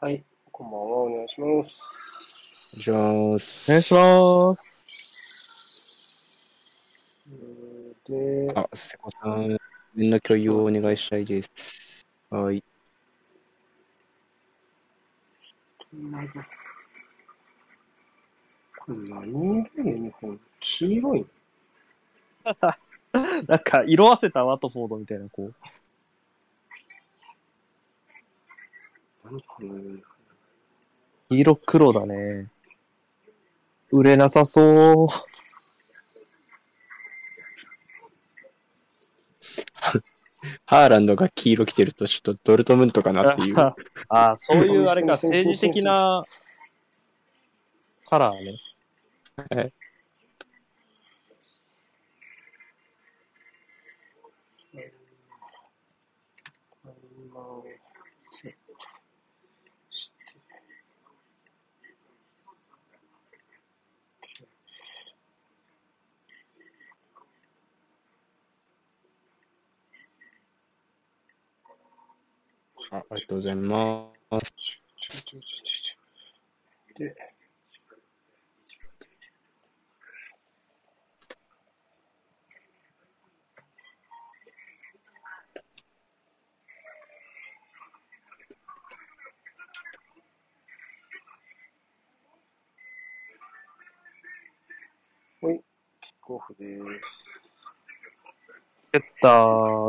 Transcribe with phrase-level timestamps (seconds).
[0.00, 0.22] はい、
[0.52, 1.76] こんばんは、お願いします。
[2.72, 3.68] お願いします。
[3.68, 4.86] お願いします。
[7.28, 9.58] えーで、あ、瀬古さん、
[9.96, 12.06] 面の共有をお願いしたいです。
[12.30, 12.62] はい。
[18.76, 21.26] これ何色のユニフォーム黄色い
[23.48, 25.54] なんか、色あせたワトフォードみたいな、こう。
[29.30, 30.02] 何このユニフォーム
[31.30, 32.48] 黄色黒だね。
[33.90, 35.08] 売れなさそう。
[40.64, 43.58] ハーランドが黄色着てると、ちょっとドルトムントかなっていう。
[43.58, 43.74] あ
[44.08, 46.24] あ、そういうあれか、政治的な
[48.06, 48.56] カラーね。
[49.36, 49.72] はい
[56.82, 56.92] タイ
[57.32, 57.64] マーを
[58.30, 58.72] セット
[59.90, 60.14] して。
[72.90, 74.08] あありがとうございま
[74.40, 74.52] す。
[74.56, 77.14] ちょちょちょちょちょで、
[95.42, 95.60] ほい、
[96.00, 97.24] キックオフです。
[98.92, 99.44] 蹴った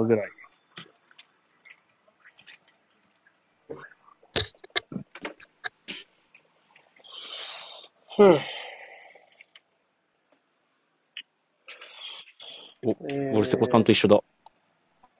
[0.06, 0.39] ぐらい。
[8.20, 8.40] ふん。
[12.84, 14.20] おえー俺、瀬古さんと一緒だ。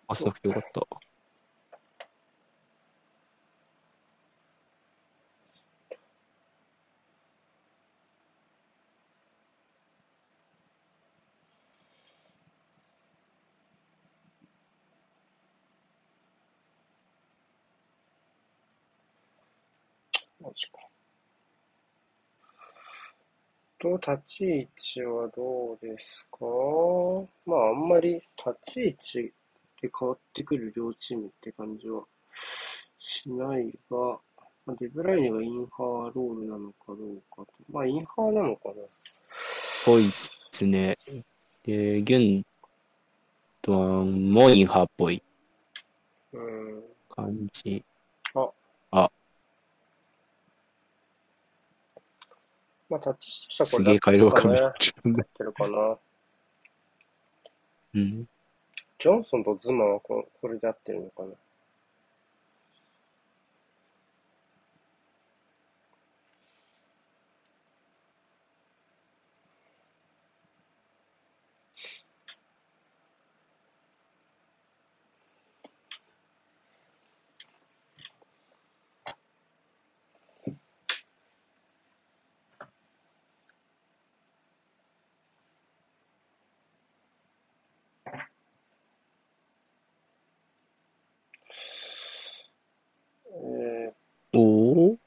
[0.10, 0.86] 朝なくてよかった。
[20.42, 20.80] マジか。
[24.00, 26.40] と、立ち位置はどうですか？
[27.46, 29.34] まあ、あんまり立ち位置
[29.82, 32.04] で変わってくる両チームって感じは
[32.98, 34.20] しないが、
[34.66, 36.98] まあデブライネがインハーロールなのかどう
[37.30, 37.48] かと。
[37.72, 38.76] まあ、インハーなのかな
[39.86, 40.12] ぽいっ
[40.52, 40.98] すね。
[41.64, 42.46] で、ギュン
[43.62, 45.22] ドアンもインハーっぽい
[46.34, 46.84] うん。
[47.10, 47.84] 感じ。
[52.90, 54.62] まあ、立ち位置としてすはこれげえ改良感ね。
[54.62, 55.98] めっ合ちゃってるかな。
[57.94, 58.28] うん。
[59.00, 61.30] ジョンソンとズマはここれで合ってるのかな
[93.32, 93.94] え
[94.34, 94.98] おーー、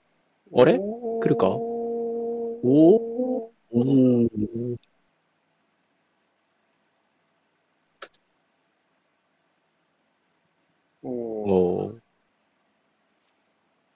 [0.54, 0.78] あれ？
[0.78, 1.48] 来るか？
[1.48, 4.28] おーおー
[11.04, 12.00] おーおー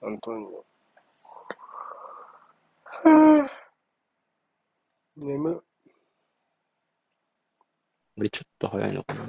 [0.01, 0.65] アントニオ。
[2.85, 3.49] はぁ。
[5.15, 5.61] 眠っ。
[8.17, 9.25] 俺ちょっと早いのかな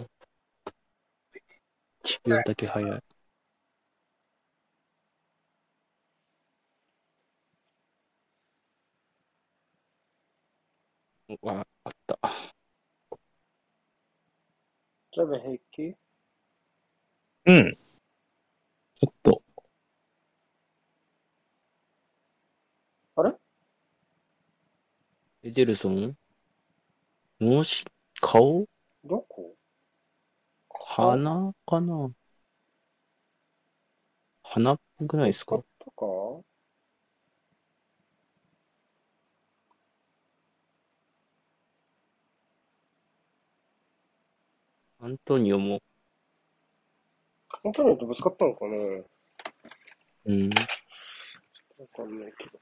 [2.04, 3.02] ？1秒だけ早い。
[11.30, 12.18] うわ、あった。
[15.28, 15.94] ジャベ平気
[17.44, 17.76] うん。
[18.94, 19.42] ちょっと。
[23.16, 23.34] あれ？
[25.42, 26.16] エデルソン？
[27.40, 27.84] もし、
[28.22, 28.66] 顔？
[29.04, 29.54] どこ？
[30.70, 32.10] 鼻かな？
[34.42, 35.56] 鼻っぽくないですか？
[35.56, 36.06] 使ったか
[45.08, 45.80] アントニオも、
[47.64, 48.76] アントニオとぶつかったのかな
[50.26, 50.50] うん。
[50.50, 50.54] わ
[51.96, 52.60] かんないけど。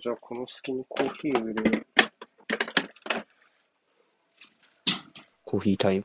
[0.00, 1.86] じゃあ、この隙にコーヒーを入れる。
[5.44, 6.04] コーヒータイム。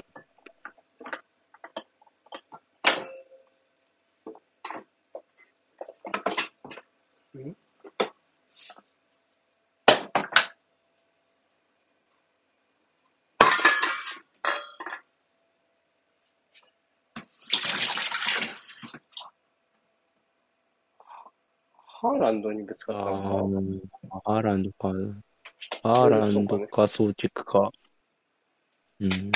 [22.34, 23.80] ンドにぶつかあったのー
[24.26, 24.90] ハーランドか。
[25.82, 27.72] ハーランドか、ソーチェックか。
[29.00, 29.32] うん。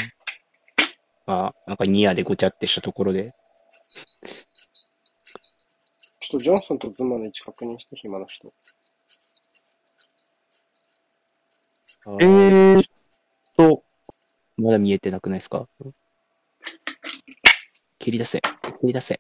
[1.26, 3.34] まあ、なんかニアでごちゃってしたところで。
[6.20, 8.54] ちょっとジョンソンとズマの位置確認して、暇な人。
[12.20, 12.84] えーっ
[13.58, 13.84] と、
[14.58, 15.68] まだ見えてなくないですか？
[18.00, 18.40] 切り出せ。
[18.40, 19.20] 切り出せ。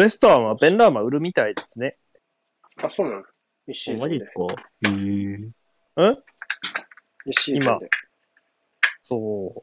[0.00, 1.98] ウエストハムはベンラーマ売るみたいですね。
[2.82, 3.22] あ、そうなの
[3.66, 4.32] 一シーズンでマジです。
[4.32, 4.44] か？
[4.88, 6.16] へー
[7.26, 7.90] 一シーズンで。
[9.02, 9.62] そ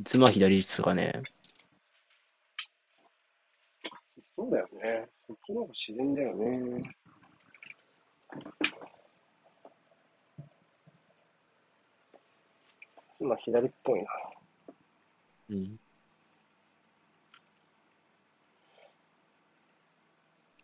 [0.00, 1.24] ズマ左ですかね。
[4.36, 5.08] そうだよね。
[5.26, 6.82] そっちの方が自然だよね。
[13.18, 14.06] 今左っぽいな。
[15.50, 15.80] うん。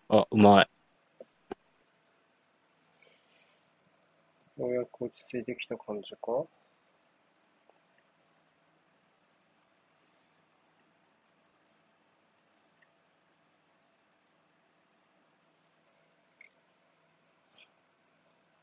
[0.09, 0.69] あ、うまい。
[4.61, 6.44] ようやく落ち着いてきた感じか？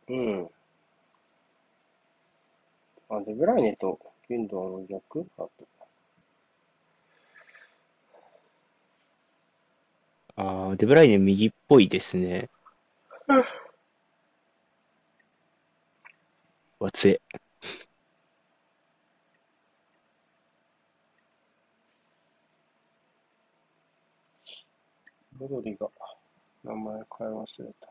[0.10, 0.50] うん。
[3.10, 4.00] あ、デブライネと
[4.30, 5.25] ギュンドアの逆？
[5.40, 5.52] あと。
[10.35, 12.50] あーデブライネ右っぽいですね。
[16.80, 17.21] わ、つえ。
[25.39, 25.88] ロドリが
[26.63, 27.89] 名前変え忘れた。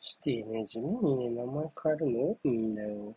[0.00, 2.18] シティね、地味にね、名前変えるの？
[2.20, 3.14] 多いんだよ。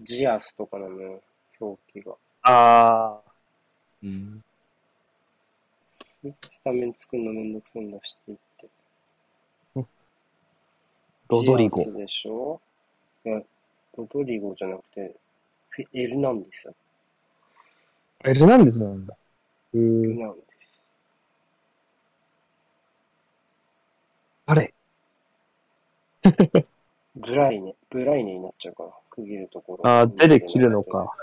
[0.00, 1.22] ジアスとかなのよ、
[1.60, 2.14] 表記が。
[2.42, 3.20] あ
[4.02, 4.44] うん。
[6.22, 6.32] ス
[6.64, 8.68] タメン作るのめんどくさいんだ、シティって。
[9.76, 9.84] ー、
[11.28, 11.88] ロドリゴジ。
[11.88, 12.60] アスでしょ？
[13.24, 13.40] いや、
[13.96, 15.14] ロドリゴじゃなくて、
[15.92, 16.72] エルナンデスだ。
[18.30, 19.16] エルナンデスなんだ。
[19.74, 20.46] えエルー、ナンデス。
[24.46, 24.74] あれ
[27.14, 29.86] ブライネ、ブライネになっちゃうから、区切るところ。
[29.88, 31.14] あー、手で切るのか。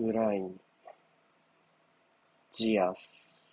[0.00, 0.58] ブライン、
[2.50, 3.44] ジアス。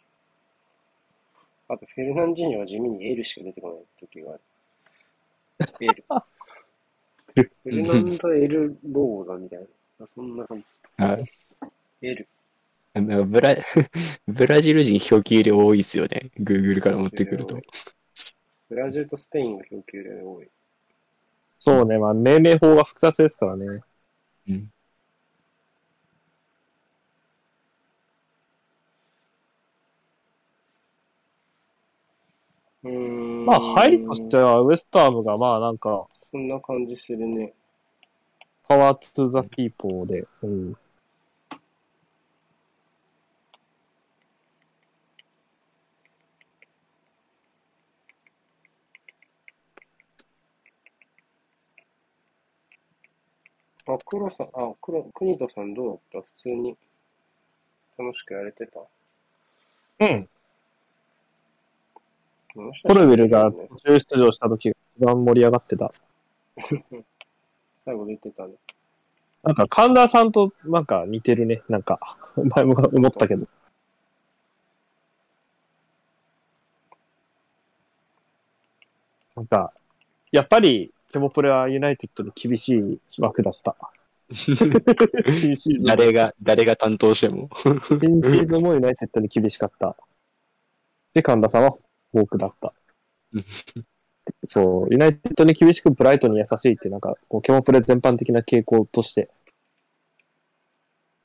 [1.67, 4.41] あと、フェルナンジーニョは地味に L しか出てこない時がある。
[5.81, 6.03] L。
[7.35, 9.59] フェルナンド・エル・ローザみたい
[9.99, 10.07] な。
[10.07, 10.63] そんな感
[10.97, 11.03] じ。
[11.03, 11.31] はい。
[12.01, 12.27] L。
[12.93, 13.55] なんかブラ、
[14.27, 16.31] ブラジル人表記量多いですよね。
[16.39, 17.59] Google から持ってくると。
[18.69, 20.47] ブラジルとスペインが表記量多い。
[21.57, 23.81] そうね、まあ、命名法が複雑ですからね。
[24.48, 24.72] うん。
[32.88, 33.46] うーん。
[33.46, 37.53] まあ、入りとしては、ウエストハムが、まあ、なんか、そんな感じするね。
[38.67, 40.77] パワートゥザピーポーで、うん。
[53.89, 56.27] あ、黒さん、あ、黒、国田さんどうだった？
[56.27, 56.77] 普通に
[57.98, 58.82] 楽しくやれてた？
[60.01, 60.29] うん。
[62.83, 65.91] コルビルが途中出場した時が一番盛り上がってた。
[67.85, 68.53] 最後出てたね。
[69.43, 71.61] なんか、神田さんとなんか似てるね。
[71.69, 73.47] なんか、前も思ったけど。
[79.35, 79.71] なんか、
[80.31, 83.75] やっぱり、ケモプレはユナイテッドに厳しい枠だった。
[85.85, 87.49] 誰が、誰が担当しても。
[87.53, 89.95] 新シーズンもユナイテッドに厳しかった。
[91.13, 91.77] で、神田さんは
[92.11, 92.73] フォークだった
[93.33, 93.45] うん。
[94.43, 99.29] そう、ユナイテッドに厳しくブライトに優しいっていう、なんか、こう、ケモプレ全般的な傾向として、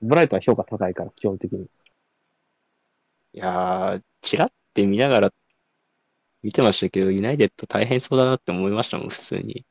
[0.00, 1.64] ブライトは評価高いから、基本的に。
[3.34, 5.32] いやー、チラって見ながら
[6.42, 9.64] 見てましたけど、ユナイテッド大変そうだなって思いましたもん、普通に。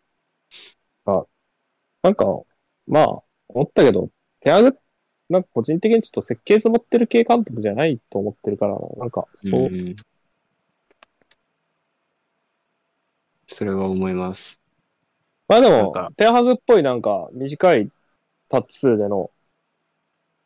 [2.03, 2.25] なんか、
[2.87, 3.07] まあ、
[3.49, 4.77] 思ったけど、テアグ、
[5.29, 9.95] なんか個人的にちょっと設計図持ってる系監督じゃないと思ってるから、なんか、そう、ん
[13.55, 14.59] それは思います。
[15.47, 17.89] まあでもテアハグっぽいなんか短い
[18.49, 19.31] タッチ数での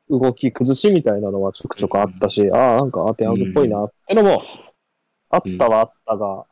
[0.09, 4.43] 動き崩しみたいなのはちょくちょくあったし、ああ、なんかアテアグっぽいなってのも
[5.29, 6.45] あったはあったが、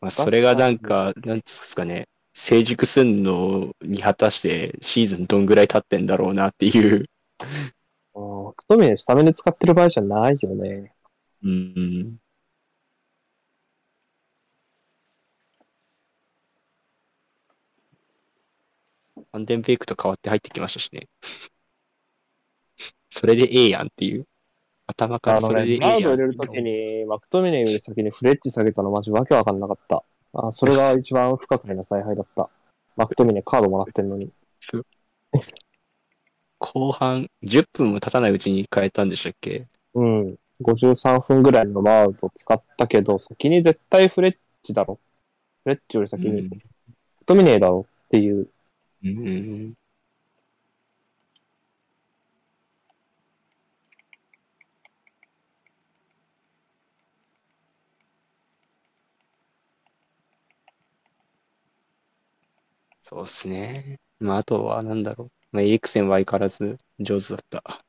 [0.00, 7.04] まあ、それがなんか、なんですかね、成熟すんのに果たしてシーズンどんぐらい経ってんだろうなっていう。
[8.14, 10.92] うん、クトミネスタメンで使ってる場合じゃないよね。
[11.44, 12.21] うん。
[19.32, 21.08] ファンデンベイクと変わって入ってきましたしね。
[23.10, 24.26] それでええやんっていう。
[24.86, 25.90] 頭からそれでええやん。
[25.92, 30.04] ガード入れるときに、マクトミネより先にフレッチ下げたのマジわけわかんなかった。
[30.34, 32.50] あそれが一番不可解な采配だった。
[32.96, 34.30] マクトミネカードもらってんのに。
[36.58, 39.66] 後半10分も経たないうちに変えたんでしたっけ？
[39.94, 40.38] うん。
[40.60, 45.00] 53分ぐらいのラウド使ったけど、先に絶対フレッチだろ。
[45.64, 46.58] フレッチより先に、マク
[47.26, 48.48] トミネだろっていう。
[49.02, 49.74] うん。
[63.02, 64.00] そうっすね。
[64.18, 65.30] まあ、あとは、なんだろう。
[65.52, 67.84] まあ、エリクセンは相変わらず上手だった。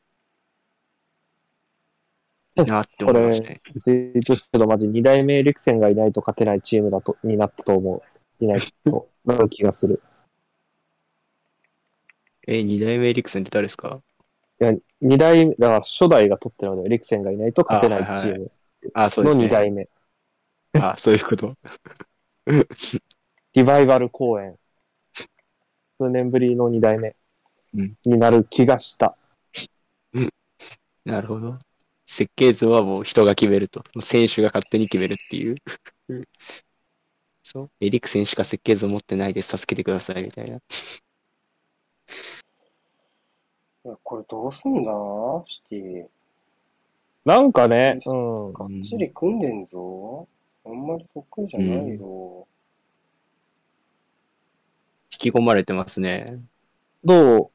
[2.56, 3.62] なって思いましたね。
[3.80, 8.00] ツイートした、マジ2代目エリクセンがいないと勝てないチームだと、になったと思う。
[8.44, 10.02] いないと、なる気がする。
[12.48, 14.02] え、二代目エリクセンって誰ですか？
[14.62, 18.52] いや、2代目、だから初代が取ってるので、エリクセンがいないと勝てないチーム
[18.94, 19.46] あ、そうでのすね。
[19.46, 19.86] 2代目。
[20.74, 21.56] あ、そういうこと。
[23.54, 24.58] リバイバル公演。
[26.00, 27.16] 数年ぶりの2代目
[27.74, 29.16] うんになる気がした。
[31.06, 31.58] なるほど。
[32.06, 33.84] 設計図はもう人が決めると。
[34.02, 35.56] 選手が勝手に決めるっていう。
[37.44, 37.72] そう。
[37.82, 39.58] エリクセンしか設計図を持ってないです。
[39.58, 40.24] 助けてください。
[40.24, 40.60] みたいな。
[43.86, 44.92] いやこれどうすんだ？
[45.48, 46.06] シティ。
[47.26, 48.54] なんかね、うん。
[48.54, 50.28] がっちり組んでんぞ。
[50.66, 52.48] あんまり得意じゃないよ。
[55.12, 56.42] 引き込まれてますね。
[57.04, 57.52] ど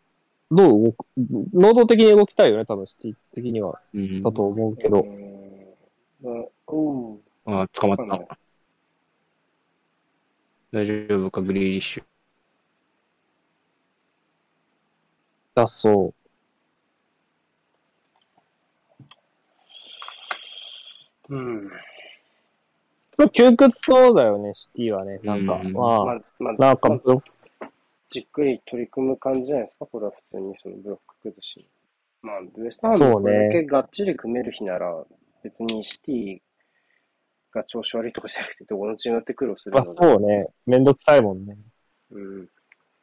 [0.50, 1.06] う、どう動く、
[1.52, 3.80] 能動的に動きたいよね、多分、シティ的には。
[3.92, 4.22] うん。
[4.22, 4.98] だと思うけうど。
[4.98, 5.04] ん。
[6.22, 6.30] だ
[6.66, 7.20] おう。
[7.46, 8.38] あ、捕まった。
[10.72, 12.04] 大丈夫か、グリーリッシュ。
[15.58, 16.14] だそ
[21.28, 21.34] う。
[21.34, 21.70] うん。
[23.16, 25.18] これ窮屈そうだよね、シティはね。
[25.22, 27.22] なんか、うんまあ、まあ、まあ、なんか、まあ
[28.10, 31.68] じっくり取り組む感じじゃないですか、これは普通にそのブロック崩し。
[32.22, 35.04] まあ、ウエストハムそうねこれだけがっちり組める日なら、
[35.42, 36.40] 別にシティ
[37.52, 40.46] が調子悪いとかじゃなくて、どこのチームだって苦労するまあので、そうね。
[40.66, 41.58] めんどくさいもんね。
[42.12, 42.48] うん、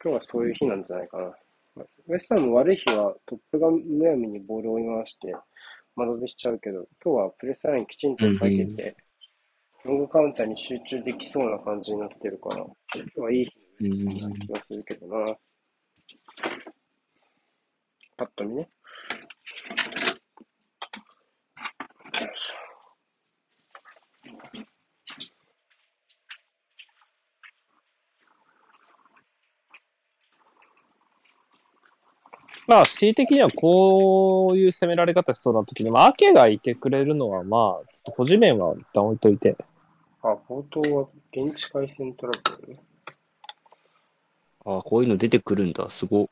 [0.02, 1.36] 今日はそういう日なんじゃないかな。
[1.76, 5.34] まあウエストハム悪い日はトップがむやみにボールを追い回して、
[5.94, 8.96] 間延びしちゃうけど、今日はプレスラインきちんと下げて、
[9.84, 12.74] ロングカウンターに集中できそうな感じになってるから、今
[13.14, 14.04] 日はいい日うん。
[14.04, 15.36] な気がするけどな。
[18.16, 18.62] パッと見ね。
[18.62, 18.68] よい
[22.20, 22.26] し
[32.66, 39.56] まあ、シティ的にはこういう攻められ方しそうな時に、まあ、アケがいてくれるのは、まあ、ちょっと個人面は一旦置いといて。
[40.22, 42.72] ょあ、冒頭は現地回線トラブル？
[42.74, 42.80] ね。
[44.64, 45.88] あ、こういうの出てくるんだ。
[45.90, 46.28] すご。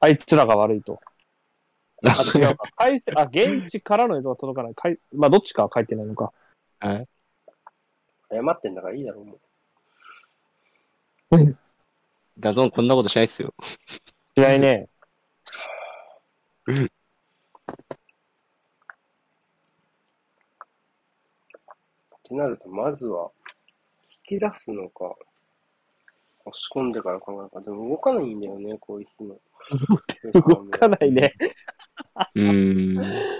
[0.00, 1.00] あいつらが悪いと。
[2.04, 2.64] あ、違うか。
[2.76, 4.74] 回線、あ、現地からの映像が届かない。
[4.74, 6.32] かいまあ、どっちかは書いてないのか。
[6.80, 7.08] はい。
[8.30, 9.38] 謝ってんだからいいだろう、もう。
[12.38, 13.52] DAZN こんなことしないっすよ。
[14.38, 14.88] いないね。
[16.70, 16.74] っ
[22.22, 23.30] てなると、まずは、
[24.30, 25.16] 引き出すのか、
[26.44, 27.60] 押し込んでから考えるか。
[27.60, 29.40] でも動かないんだよね、こういう日の。
[30.32, 31.32] 動かないね。
[32.34, 33.38] うーん。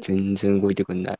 [0.00, 1.18] 全然動いてくんない。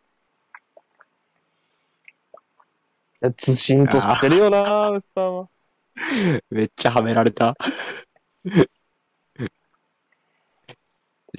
[3.37, 5.49] ずしんとしてるよな、ウスターは。
[6.51, 7.55] めっちゃはめられた。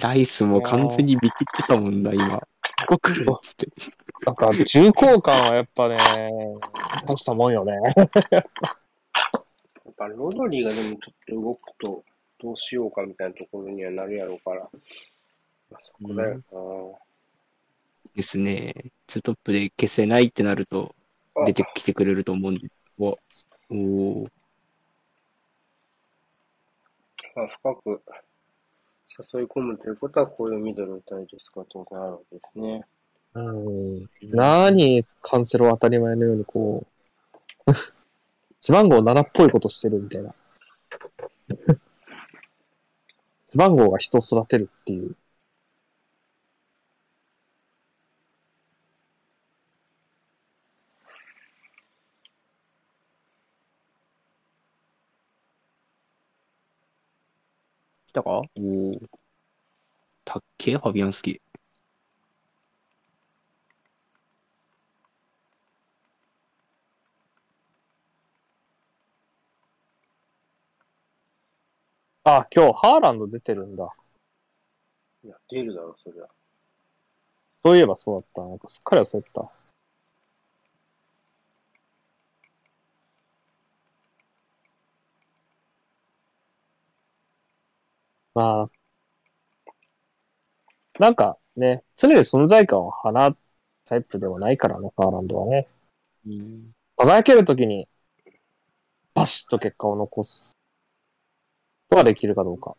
[0.00, 2.38] ライスも完全に見切ってたもんな、今。
[2.38, 2.46] こ
[2.88, 3.66] こ来るっつって。
[4.24, 5.96] なんか、重厚感はやっぱね、
[7.06, 7.72] 大したもんよね。
[7.74, 12.04] やっぱロドリーがでもちょっと動くと、
[12.40, 14.68] どうしようかみたいなところにはなるやろうから。
[15.70, 16.42] まあ、そこだよ
[18.14, 18.74] ですね。
[19.06, 20.94] ツートップで消せないってなると、
[21.34, 21.46] な。
[21.46, 22.68] 出てきてくれると思うんで。
[22.98, 23.16] お
[23.70, 24.41] おー
[27.34, 28.02] まあ、深く
[29.34, 32.84] 誘い込むということは、こういうミドルを打たれるスクが当然あるわけですね。
[33.34, 34.10] うん。
[34.22, 36.86] 何、カンセロ当たり前のようにこ
[37.66, 37.72] う、
[38.60, 40.34] 背番号7っぽいことしてるみたいな。
[43.50, 45.16] 背番号が人を育てるっていう。
[58.12, 58.30] 来たか？
[58.30, 59.00] おお。
[60.22, 60.72] たっけ？
[60.72, 61.40] え、ファビアンスキー。
[72.24, 73.88] あ、今日ハーランド出てるんだ。
[75.24, 76.26] いや、出るだろ、そりゃ。
[77.56, 78.42] そういえばそうだった。
[78.42, 79.50] なんかすっかり忘れてた。
[88.34, 88.70] まあ、
[90.98, 93.36] なんかね、常に存在感を放う
[93.84, 95.68] タイプではないからね、カーランドはね。
[96.26, 96.70] うん。
[96.96, 97.88] 輝けるときに、
[99.14, 100.56] バシッと結果を残す
[101.88, 102.76] ことができるかどうか。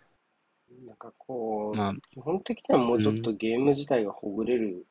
[0.88, 4.88] なんかこう、まあ、基本的にはもうちょっとゲーム自体がほぐれる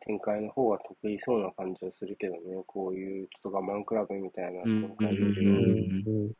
[0.00, 6.32] 展開の方が得意そうな感じはするけどね、こういうちょっと我慢比べみたいな展開ようん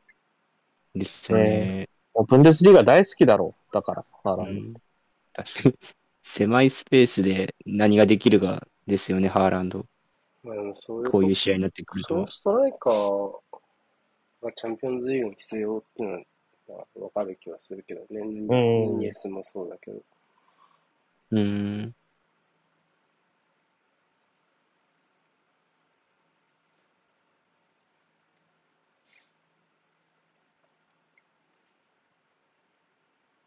[0.95, 1.87] ですね。
[2.13, 3.73] もうブンデスリーガ大好きだろう。
[3.73, 4.53] だから、ハーランド。
[4.53, 4.73] うん
[5.33, 5.75] 確かに。
[6.21, 9.85] 狭いスペースで何ができるかですよね、ハーランド。
[10.43, 12.27] まあでもそういうこういう試合になってくると。
[12.29, 13.33] ストライカー
[14.41, 16.25] がチャンピオンズリーグに必要っていう
[16.69, 18.21] のはわかる気はするけどね。
[18.21, 20.01] んヌニエスもそうだけど。
[21.31, 21.95] うん。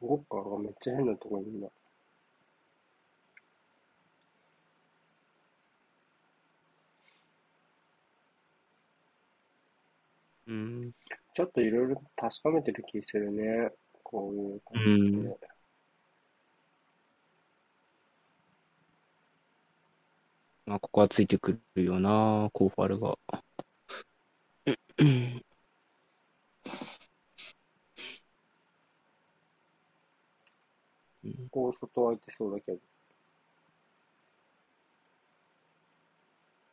[0.06, 1.68] ウォッカーがめっちゃ変なとこにいるな。
[10.48, 10.92] うん。
[11.34, 13.70] ちょっといろいろ確かめてる気するね。
[14.02, 15.18] こういう感じで。
[15.18, 15.36] うん
[20.66, 23.16] まあ、ここはついてくるよな、コーファルが。
[24.98, 25.04] う
[31.28, 32.78] んこう外空いてそうだけど。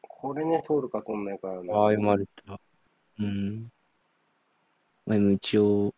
[0.01, 1.71] これね、通るか通んないかよね。
[1.73, 2.59] ああ、読まれた。
[3.17, 3.71] うん。
[5.05, 5.93] まあ、でも一応、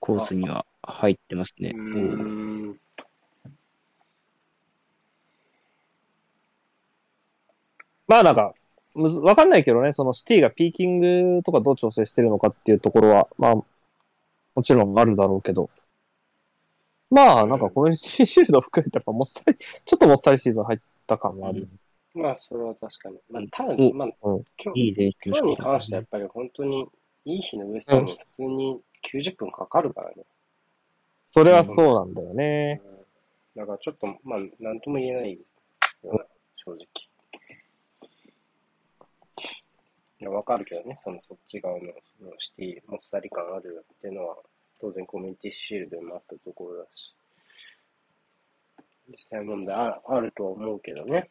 [0.00, 1.70] コースには入ってますね。
[1.72, 2.80] うん。
[8.08, 8.54] まあなんか、
[8.94, 10.98] むずわかんないけどね、そのシティがピーキン
[11.36, 13.64] グとかどう調整してるのかっていうところは、まあ、も
[14.64, 15.70] ちろんあるだろうけど。
[17.10, 21.64] まあ、なんかコミュニティシールド含めてやっぱもっさり、ちょっともっさりシーズン入った感がある。
[22.14, 23.16] まあ、それは確かに。
[23.30, 26.86] まあ、ただ、おまあ、うん今日、いい今日に関してはやっぱり本当に、
[27.24, 28.80] いい日のウエストに普通に
[29.12, 30.24] 90分かかるからね。
[31.26, 32.80] それはそうなんだよね。
[32.84, 32.96] うん
[33.56, 36.78] だからちょっと、まあ、なんとも言えないよな、正直。
[40.18, 41.86] いや、わかるけどね、そのそっち側の
[42.18, 44.36] そのシティ、もっさり感あるっていうのは、
[44.80, 47.14] 当然コミュニティシールドにもあったところだし、
[49.08, 51.30] 実際問題ああるとは思うけどね。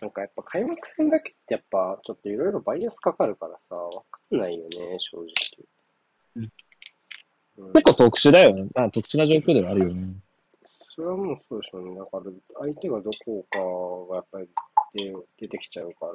[0.00, 5.26] なんかやっぱ開幕戦だけってやっぱちょっといろいろバイアスかかるからさ、わかんないよね、正直。
[6.36, 8.66] うんうん結構特殊だよね。
[8.74, 10.14] まあ特殊な状況ではあるよね。
[10.96, 11.96] それはもうそうでしょうね。
[11.96, 12.24] だから、
[12.60, 13.58] 相手がどこか
[14.12, 14.48] がやっぱり
[14.94, 16.12] 出出てきちゃうから、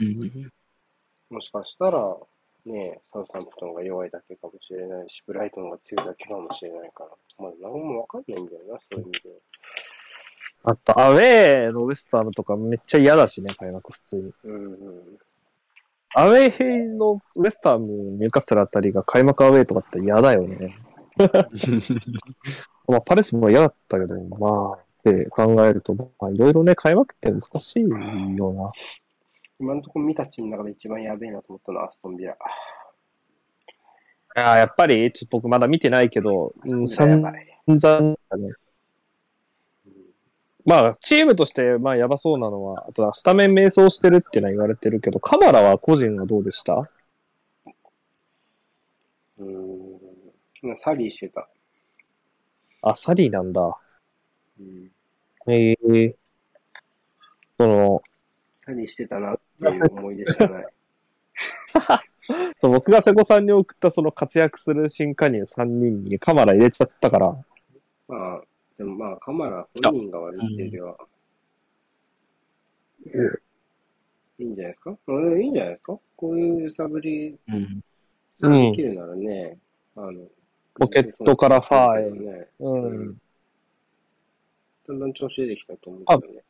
[0.00, 0.50] うん。
[1.30, 2.16] もしかしたら、
[2.66, 9.30] ね、サウサンプトンが弱いだけかもしれないし、ブライトンが強いだけかもしれないから、まだ何もわかんないんだよな、そういう意味で。
[10.64, 14.32] あと、アウェーのウエスタームとかめっちゃ嫌だしね、開幕普通に。
[14.44, 15.18] うんうん。
[16.14, 20.78] アウェーのウエスターム、ニューカッスルあたりが開幕アウェーとかって嫌だよね。
[22.88, 28.70] まあ、パレスも嫌だったけど、まあ、って考えると、まあ、いろいろね、開幕って難しいよな。
[29.60, 32.36] 今のところ見たチームの中で一番やべえなと思ったのはアストンビラ。
[34.36, 37.22] ああ、やっぱり、ちょっと僕まだ見てないけど、うん、や散。
[37.66, 38.52] 々だね。
[40.66, 46.90] まあ、チームとして、まあ、やばそうなのは、あとはスタメン迷走してるってのは言われてるけど、カマラは個人はどうでした？
[49.38, 49.54] うん。
[50.64, 50.76] うん。
[50.76, 51.48] サリーしてた。
[52.82, 53.78] あ、サリーなんだ。
[54.58, 54.90] うん。
[55.48, 56.16] ええ
[57.58, 58.02] その、
[58.64, 60.66] サリーしてたなっていう思い出しかない。
[62.58, 67.44] そう僕が瀬古さんに送ったその活躍する新加入3人にカマラ入れちゃったから、
[68.08, 68.42] まあ、
[68.78, 70.96] でもまあ、カマラ本人が悪いっていうよ
[73.06, 73.36] りは、
[74.38, 74.96] いいんじゃないですか？
[75.06, 75.98] うん、いいんじゃないですか？
[76.16, 77.54] こういう揺さぶりうん。
[77.56, 77.82] うん
[78.36, 79.58] できるならね、
[79.94, 80.26] あの、
[80.74, 83.20] ポケットからファーへね、うん。
[84.88, 86.42] だんだん調子出てきたと思うけどね。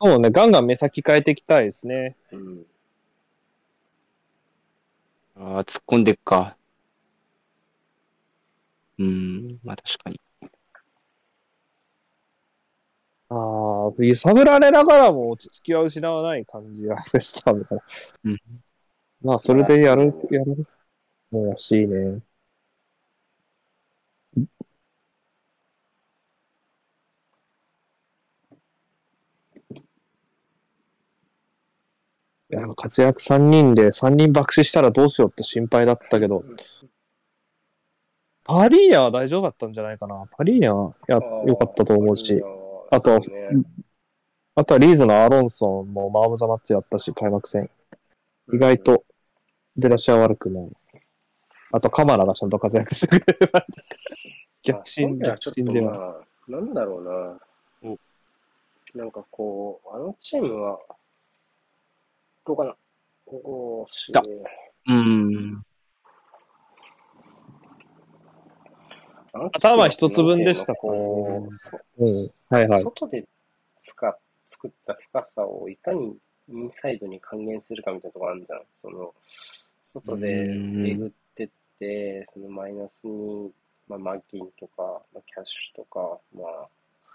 [0.00, 2.16] そうね、ガンガン目先変えていきたいですね。
[2.32, 2.66] うん。
[5.36, 6.56] ああ、突っ込んでっか。
[8.98, 10.20] うん、まあ確かに。
[13.28, 17.84] ああ、揺さぶられながらも落ち着きは失わない感じがしたみたいな。
[18.24, 18.38] うん
[19.22, 20.66] まあ、それでやる、やる
[21.32, 22.20] のらしいね。
[32.50, 36.42] いや、活躍3人で3人爆死したらどうしようって心配だったけど、
[38.44, 40.24] パリーニャは大丈夫だったんじゃないかな。
[40.36, 42.40] パリーニャはや良かったと思うし。
[42.90, 43.18] あと
[44.54, 47.68] あとはリーズのアロンソンもマームザマッチだったし、開幕戦。
[48.52, 49.04] 意外と
[49.76, 50.68] 出だしは悪くない。
[51.72, 53.66] あとカマラがちゃんと活躍してくれれば。
[54.62, 56.22] 逆進、逆進では。
[56.46, 57.04] なんだろう
[57.82, 57.90] な。
[57.92, 57.98] お
[58.96, 60.78] なんかこう、あのチームは、
[62.46, 62.76] どうかな。
[63.26, 64.22] おーし来た
[64.88, 65.62] うん。
[69.52, 71.48] 頭一つ分でしたこ
[71.98, 72.30] うん。
[72.48, 72.82] はいう、はい。
[72.84, 73.26] 外で
[73.84, 76.16] 使っ作った深さをいかに
[76.48, 78.62] インサイドに還元するかみたいなところあるじゃん。
[78.80, 79.14] その、
[79.84, 83.50] 外でうんえぐってって、そのマイナスに、
[83.88, 86.68] まあ、マッキンとか、まあ、キャッシュとか、まあ、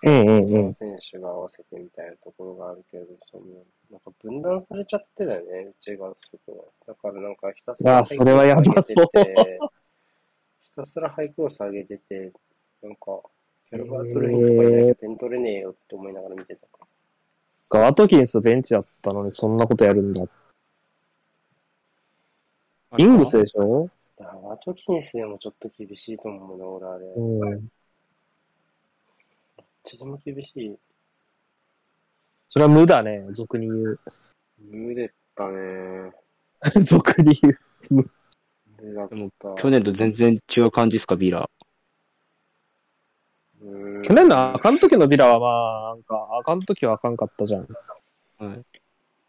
[0.03, 0.73] うんうんそのうん。
[0.73, 3.43] 選手が合わせてみたいなところがあるけど、その、
[3.91, 6.63] なんか分断されちゃってたよね、内側と外が。
[6.87, 9.05] だからなんかひたすらあーそれはやばそう
[10.61, 12.31] ひたすらハイクロス上げてて、
[12.81, 13.21] なんか、
[13.69, 16.67] キャルバートレインとかいないと点取れねえよって思いながら見てた。
[17.69, 20.23] ガートキンスベンチだったのにそんなことやるんだ。
[22.97, 27.05] イングスでしょいや、ワトキンスでもちょっと厳しいと思うな、俺あれ。
[27.05, 27.69] うん。
[29.83, 30.75] ちでも厳しい。
[32.47, 33.99] それは無だね、俗に言う。
[34.59, 36.11] 無でったね。
[36.81, 37.57] 俗に言う。
[38.81, 39.55] 無だっでもた。
[39.55, 41.49] 去年と全然違う感じですか、ビラ。
[43.61, 47.67] うん去年のあかん時のビラはまあ、なんか、あかん時はあかんかったじゃん。
[48.39, 48.65] はい。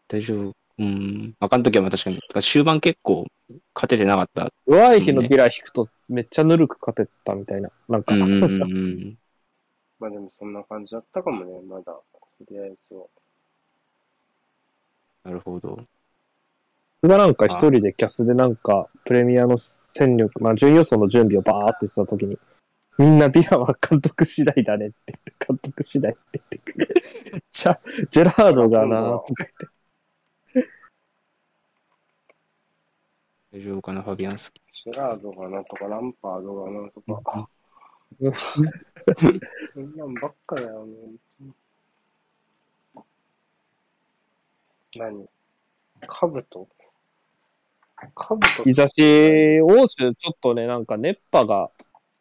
[0.07, 0.53] 大丈夫。
[0.79, 1.35] うん。
[1.39, 2.17] あかんときはまあ確かに。
[2.17, 3.27] てか終盤結構
[3.75, 4.51] 勝ててなかった。
[4.65, 7.69] 弱い日のビラ引くとめっちゃぬるく勝てたみたいな。
[7.87, 9.17] なんか、うんうんうんうん。
[10.03, 11.83] まあでもそんな感じだったかもね、まだ。
[11.85, 12.03] と
[12.51, 13.05] りあえずは。
[15.23, 15.79] なるほど。
[17.01, 22.37] 僕がなんか一人でキャスでなんか、プレミアの戦力、まあ、準予想の準備をバーってしたときに、
[22.97, 27.43] みんなビラは監督次第だねって言って、監督次第って言って。
[27.49, 29.45] じゃあ、ジェラードがなとか
[33.53, 37.47] 大丈夫かな、ファビアンスキシェラードがなんとか、ランパードがなんとか。
[39.73, 40.95] そんなんばっかだよね。
[44.95, 45.27] 何？
[46.07, 46.67] カブト？
[48.15, 51.69] カブト日差し、欧州ちょっとね、なんか熱波がっ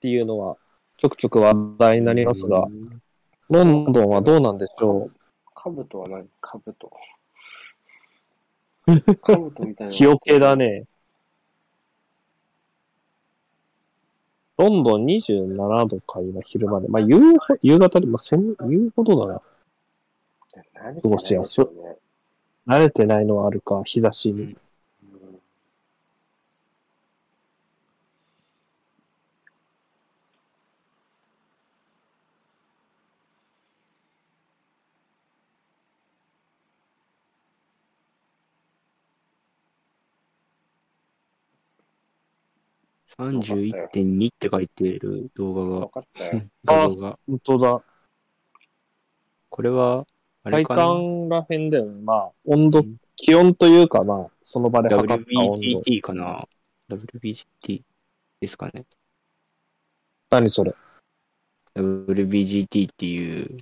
[0.01, 0.57] ていうのは
[0.97, 2.67] ちょくちょく話題になりますが、
[3.51, 5.07] ロンドンはどうなんでしょう？
[5.55, 6.29] カブトは何？
[6.41, 6.91] カブト。
[9.23, 9.93] カブトみたいな。
[9.93, 10.57] 日よけだ。
[10.57, 10.85] ね。
[14.63, 16.87] ロンドン27度か、今昼まで。
[16.87, 17.17] まあ、夕
[17.63, 19.43] 夕方で、まあ、せん夕ほどだな。
[21.03, 21.97] 過ごしやすいね。
[22.67, 24.43] 慣れてないのはあるか、日差しに。
[24.43, 24.57] うん
[43.31, 46.43] 31.2って書いてる動画が、わかったよ。
[46.67, 46.89] あ。
[47.27, 47.83] 本当だ。
[49.49, 50.07] これは、
[50.45, 50.83] あれ体かな？
[50.83, 52.01] 感らへんだよね。
[52.03, 52.85] まあ、温度、
[53.17, 55.81] 気温というか、まあ、その場で測った温度。
[55.81, 56.49] WBGT かな
[56.89, 57.83] ?WBGT
[58.41, 58.85] ですかね。
[60.31, 60.75] 何それ
[61.77, 63.59] ？WBGT っていう、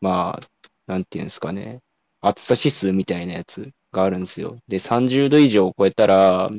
[0.00, 0.46] まあ、
[0.86, 1.80] なんていうんですかね。
[2.20, 4.58] 暑さ指数みたいなやつがあるんですよ。
[4.68, 6.50] で、30度以上を超えたら、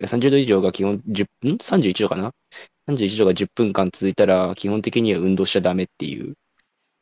[0.00, 2.32] 30度以上が基本10、ん ?31 度かな
[2.88, 6.34] ?31 度が10分間続いたら、基本的には運動しちゃダメっていう。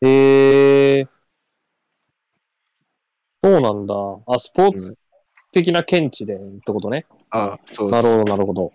[0.03, 1.09] へえー。
[3.43, 3.95] そうなんだ。
[4.27, 4.99] あ、スポーツ
[5.53, 7.07] 的な見地でってことね。
[7.31, 8.73] あ、そうなるほど、なるほど。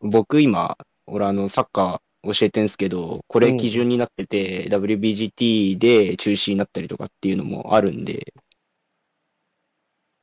[0.00, 8.32] 僕今、俺あの、サッカー教えてんすけど、これ基準になってて、WBGT で中止になったりとかっていうのもあるんで、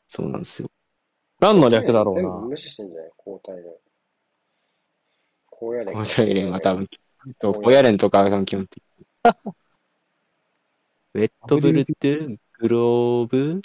[0.08, 0.70] そうなんですよ。
[1.40, 2.30] 何の略だろうな。
[2.48, 3.12] 無視してんじゃない？
[3.18, 3.78] 交代で。
[5.50, 5.94] 高野連。
[5.94, 6.88] 高野連は多分、
[7.42, 9.06] そう高野連とかが基本的に。
[11.16, 13.62] ウェットブルトゥグローブ？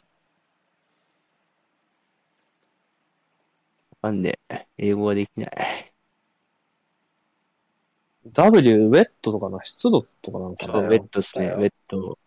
[4.03, 4.67] わかんねえ。
[4.79, 5.93] 英語はできない。
[8.33, 10.79] W、ウェットとかな、湿度とかなんかな。
[10.81, 12.19] ウェットですね、ウェット。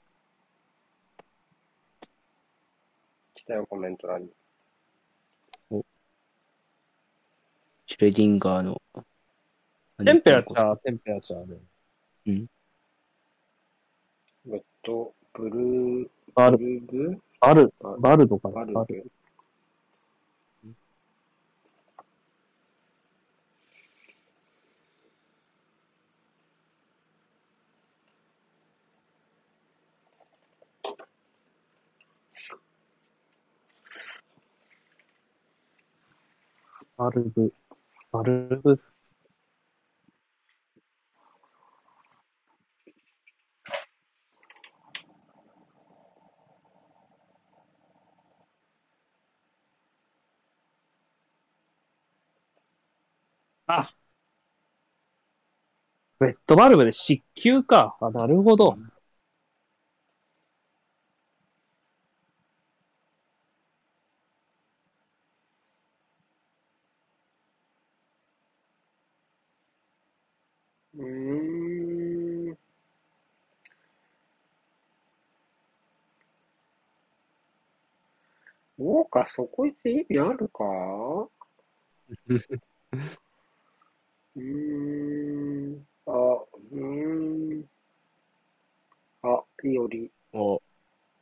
[3.36, 4.30] 来たよ、コメント欄に。
[7.86, 8.82] シュレディンガーの。
[10.04, 11.56] テンペラチャー、テンペラチャーで。
[14.46, 19.10] ウェット、ブルー、バル、ブルブバル、ババルとかバルバル。
[36.98, 37.54] バルブ、
[38.13, 38.80] バルブ。
[53.67, 53.93] あ
[56.21, 57.97] ウェットバルブで湿球か。
[58.02, 58.80] あ、なるほど。
[58.80, 72.58] うーん。
[78.78, 80.63] そうか、そこで意味あるか？
[84.36, 85.88] うーん。
[86.06, 87.66] あ、うーん。
[89.22, 90.12] あ、いおり。
[90.34, 90.62] お、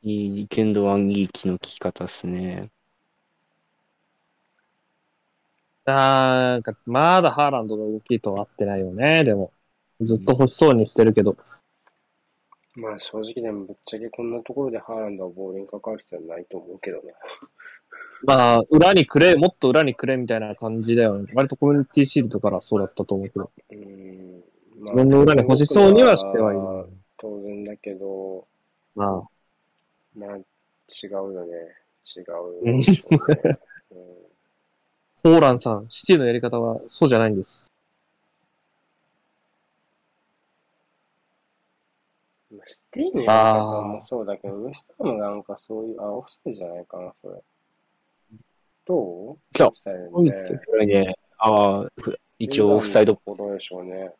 [0.03, 2.71] いい、剣道暗撃機の聞き方っすね。
[5.85, 9.53] なんか、まだハーランドが動きと合ってないよね、でも。
[10.01, 11.37] ずっと欲しそうにしてるけど。
[12.75, 17.03] まあ正直でもぶっちゃけこんなところでハーランドはボールに関わる必要はないと思うけどな。
[18.23, 21.31] まあ、裏にくれ、もっと裏にくれみたいな感じだよね。
[21.33, 23.51] 割とコミュニティシールドからそうだったと思うけど。
[23.71, 24.43] うーん。
[24.79, 26.61] ま自分の裏に欲しそうにはしてはいる。
[27.17, 28.45] 当然だけど、
[28.95, 29.23] まあ、
[30.15, 30.43] まあ違
[31.07, 31.53] うよね。
[32.15, 32.73] 違うね。
[32.73, 32.81] うん
[35.23, 37.71] ホーランさん、シティのやり方はそうじゃないんです。
[42.33, 47.41] まあシティのやり方もそうだけど、ウエストハムなんかそういう、あ、オフサイドじゃないかな、それ。
[48.85, 49.37] どう？
[49.51, 51.15] じゃあオフサイドね。
[51.37, 53.15] ああ、ふ一応オフサイド。
[53.15, 54.11] ころでしょうね。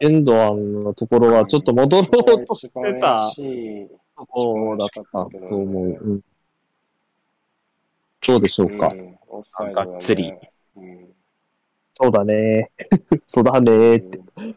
[0.00, 2.68] エンドアンのところはちょっと戻ろうとして
[3.00, 3.30] た
[4.16, 5.84] ところだったと思う。
[5.84, 6.20] うん、
[8.20, 8.88] そうでしょうか。
[8.88, 10.34] うん、がっつり。
[10.76, 11.14] うん。
[11.94, 12.70] そうだね。
[13.28, 14.18] そうだねって。
[14.36, 14.56] うん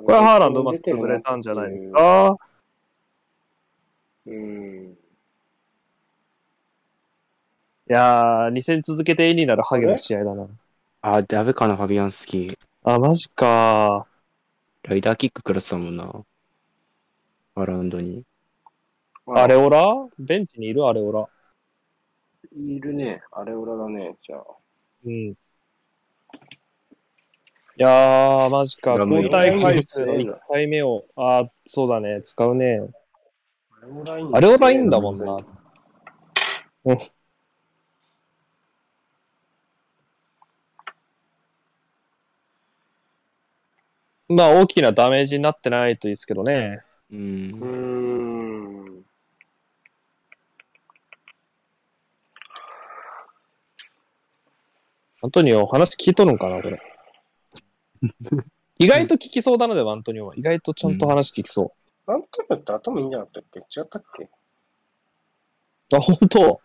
[0.00, 2.36] ここれはハーランドうまく潰れたんじゃないですか？
[4.26, 4.96] うん。
[7.90, 10.46] いやー、2戦続けて絵になるハゲの試合だな。
[11.00, 12.56] あ、ダメかな、ファビアンスキー。
[12.84, 14.06] あ、マジか
[14.84, 16.12] ライダーキック食らってたもんな。
[17.54, 18.24] アラウンドに。
[19.26, 19.84] アレオラ？
[20.18, 21.26] ベンチにいるアレオラ。
[22.56, 23.20] いるね。
[23.32, 24.42] あれ裏だね、じゃあ。
[25.04, 25.34] うん。
[27.78, 28.96] いやー、マジか。
[28.96, 32.22] 交代回数の1回目を、あー、そうだね。
[32.22, 32.80] 使うね。
[33.70, 35.38] あれオラいいあれオラいいんだもんな。
[36.86, 36.98] うん。
[44.28, 46.82] まあ、大きなダメージになってないといいですけどね。
[47.12, 47.16] う。
[47.16, 49.04] うんーん。
[55.22, 56.97] アントニオ、話聞いとるんかな、これ。
[58.78, 60.34] 意外と聞きそうだな、でも、アントニオは。
[60.36, 61.72] 意外とちゃんと話聞きそ
[62.06, 63.80] アントニオって頭いいんじゃなかったっけ？
[63.80, 64.24] 違ったっけ？
[64.24, 64.28] う。
[65.96, 66.60] あ、本当？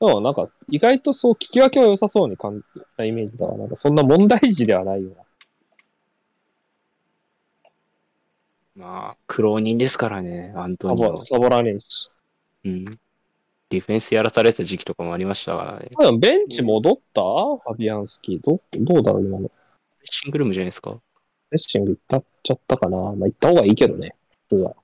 [0.00, 2.64] うん、なんか、意外とそう、聞き分けは良さそうに感じ
[2.96, 3.56] たイメージだわ。
[3.56, 5.24] なんか、そんな問題児ではないような。
[8.76, 11.20] まあ、苦労人ですからね、アントサニオボ、。
[11.20, 12.10] サボらねえし。
[12.64, 12.84] うん。
[13.70, 15.88] ディフェンスやらされてた時期とかもありましたからね。
[15.96, 17.22] 多分ベンチ戻った？
[17.22, 18.40] ファビアンスキー。
[18.42, 19.48] ど、どうだろう、今の。
[20.04, 21.00] シングルームじゃないですか。
[21.50, 22.96] レッシング行っちゃったかな。
[22.96, 24.14] まあ、行った方がいいけどね、
[24.48, 24.76] 普通は。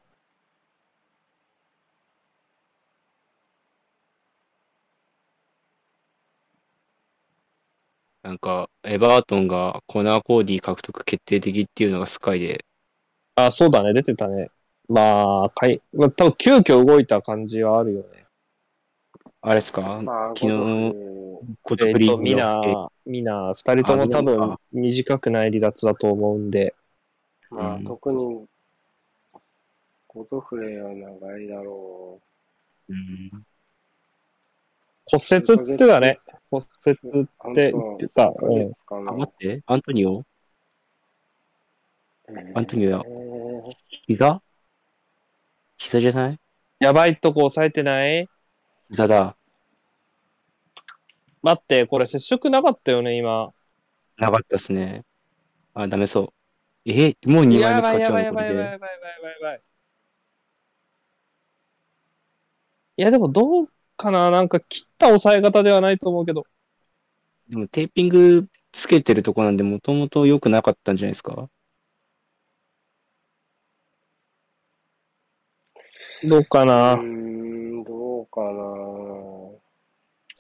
[8.22, 12.64] なんか、エバートンがコナー・コーディ獲得決定的っていうのがスカイで。
[13.34, 14.50] あ、そうだね、出てたね。
[14.88, 18.26] まあ、かい、まあ、多分急遽動いた感じはあるよね。
[19.40, 20.94] あれっすか、まあ、昨日、
[21.62, 24.60] ことぶりえー、ミナー、二人とも多分か。
[24.72, 26.74] 短くない離脱だと思うんで、
[27.50, 27.84] まあ、うん。
[27.84, 28.46] 特に、
[30.08, 32.20] ゴドフレーは長いだろ
[32.88, 32.92] う。
[32.92, 33.30] ん。
[35.06, 36.20] 骨折っつってたね。
[36.50, 37.22] 骨折う。
[37.22, 38.32] って言ってた。
[38.40, 38.72] うん。
[39.08, 40.24] あ、待って、アントニオ？
[42.54, 43.02] アントニオや。
[43.04, 43.72] えー
[44.06, 44.40] 膝？
[45.78, 46.38] 膝じゃない？
[46.78, 48.28] やばいとこ押さえてない？
[48.90, 49.36] 膝だ。
[51.42, 53.52] 待って、これ接触なかったよね、今。
[54.18, 55.04] なかったっすね。
[55.74, 56.32] あ、ダメそ
[56.86, 56.90] う。
[56.90, 58.54] え、もう2枚目使っちゃうのこれで。
[58.54, 59.62] ばいやばいやばいやばいやばい。
[62.96, 66.44] いや、でもどうかななんか切った押さえ方ではないと思うけど。
[67.48, 71.48] でもテーピングつけてるとこなんで、もともと良くなかったんじゃないですか？
[76.28, 78.59] どうかうな、ーん、どうかな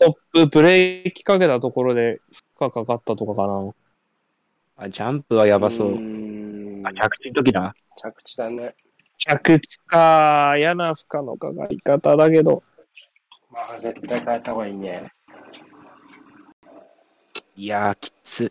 [0.00, 2.16] トップブレーキかけたところで
[2.58, 3.70] 負荷かかったとかかな
[4.78, 6.80] あ、ジャンプはやばそうう。
[6.84, 7.74] あ、着地の時だ。
[8.02, 8.74] 着地だね。
[9.18, 10.54] 着地か。
[10.56, 12.62] 嫌な負荷のかかり方だけど。
[13.50, 15.12] まあ、絶対変えた方がいいね。
[17.54, 18.50] いやー、きつ。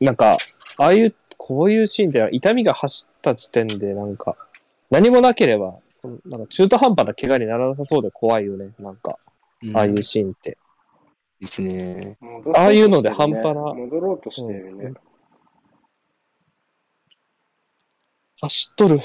[0.00, 0.38] なんか、
[0.76, 4.36] ああいう、こういうシーンって痛みが走った時点でなんか、
[4.90, 5.78] 何もなければ、
[6.26, 8.70] なんか中途半端な怪我にならなさそうで怖いよね。
[8.78, 9.18] なんか、
[9.62, 10.58] うんああいうシーンって。
[11.40, 12.18] ですね。
[12.54, 14.84] ああいうので半端な戻ろうとしてるね。
[14.86, 14.94] うん
[18.40, 19.00] 走っとる。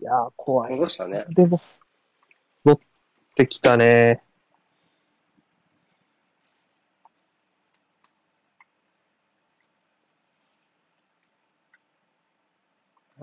[0.00, 0.74] いやー、怖い。
[0.76, 1.26] 戻したね。
[1.28, 1.60] でも、
[2.64, 2.80] 乗っ
[3.34, 4.22] てきたね。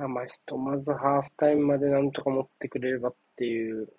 [0.07, 3.89] まあ、ひとまずハーフタイムまでなんとか持ってくれればっていう。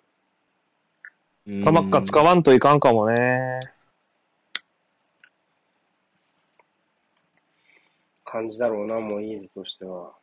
[1.63, 3.59] カマッカ使わんといかんかもね。
[8.23, 10.18] 感じだろうな、もうイーズとしては。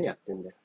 [0.00, 0.56] 何やってんだよ。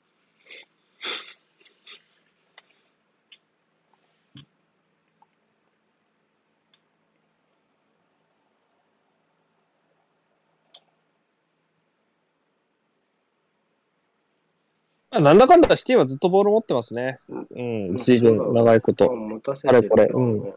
[15.10, 17.20] あなんだかんだシティはずっとボール持ってますね。
[17.28, 19.12] うんうん、随分長いこと。
[19.66, 20.54] あれこれるからね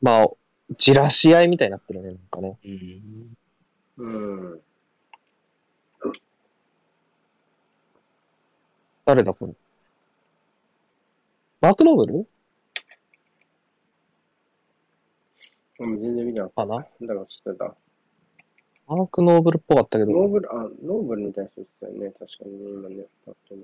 [0.00, 0.28] まあ、
[0.70, 2.58] じらし合いみたいになってるね、なんかね。
[2.64, 3.36] うん。
[3.98, 4.60] うん。
[9.04, 9.54] 誰だ、これ？
[11.60, 12.26] マーク・ノーブル？
[15.78, 16.82] うん全然見なかっかな？
[16.84, 17.06] た。
[17.06, 17.74] だから知ってた。
[18.86, 20.12] マーク・ノーブルっぽかったけど。
[20.12, 22.14] ノーブル、あ、ノーブルに対して言ってたよね。
[22.18, 23.06] 確かにね、今ね。
[23.24, 23.54] パッと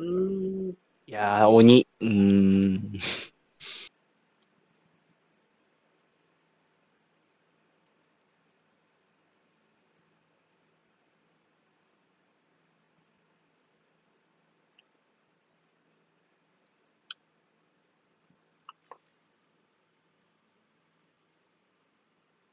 [0.00, 0.76] うーん。
[1.06, 1.86] いやー、鬼。
[2.00, 2.08] うー
[2.78, 2.92] ん。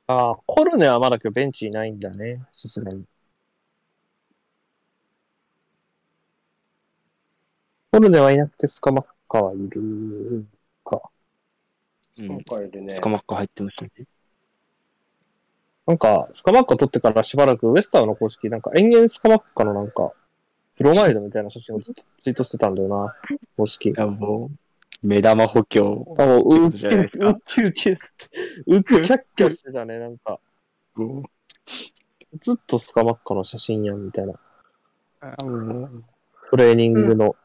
[0.07, 2.45] ああ、コルネはまだ今日ベンチいないんだね。
[2.51, 3.05] さすがに。
[7.97, 10.45] コルネはいなくてスカマッカはいる
[10.85, 11.01] か。
[12.15, 12.39] うん今。
[12.47, 12.93] 回いるね。
[12.93, 13.91] スカマッカ入ってましたね。
[15.87, 20.11] なんか、スカマッカ撮ってからしばらくウエスターの公式、なんか延々スカマッカのなんか、
[20.75, 23.15] プロマイドみたいな写真をずっとツイートしてたんだよな、
[23.57, 23.93] 公式い。
[23.97, 26.05] や、もう、目玉補強。
[26.19, 27.97] あ、もう、うっってことじゃないですかうっきゅうきゅう
[28.75, 30.39] うっキャッキャしてたね、なんか。
[30.93, 31.23] も
[32.39, 34.33] ずっとスカマッカの写真やん、みたいな。
[35.43, 36.03] うもう
[36.51, 37.35] トレーニングの。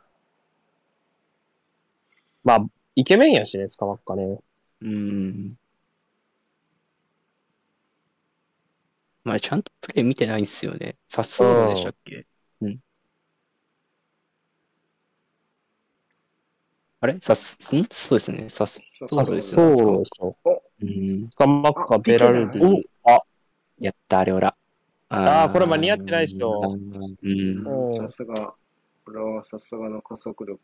[2.44, 2.60] まあ、
[2.94, 4.38] イケメンやしね、捕まっかね。
[4.80, 5.56] うん。
[9.24, 10.96] まあ、ちゃんとプレイ見てないんすよね。
[11.08, 12.26] さすがでしたっけ？
[12.60, 12.80] うん。
[17.00, 17.18] あれ？
[17.20, 17.76] さす、そ
[18.16, 18.48] うですね。
[18.48, 19.76] さす、そうですね。
[19.76, 20.36] そうでしょ。
[20.82, 21.30] うん。
[21.30, 21.36] ス、
[22.02, 22.82] ベラルディ。
[23.04, 23.20] あ、
[23.78, 24.46] やった、あれ、俺。
[24.46, 24.56] あ
[25.10, 26.60] あ、これ間に合ってないでしょ。
[26.72, 27.96] うん。
[27.96, 28.54] さすが。
[29.04, 30.58] これはさすがの加速力。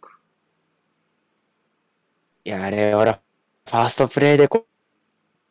[2.49, 4.65] いや、あれおら、ファーストプレイでこ、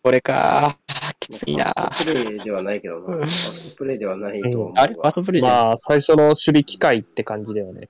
[0.02, 0.80] これか。
[1.20, 1.66] きついな。
[1.66, 3.06] ファーストプレイではないけどな。
[3.06, 4.82] ファーストプレイではないと思うわ。
[4.82, 5.48] あれファーストプレイで。
[5.48, 7.88] まあ、最初の守備機会って感じだよね。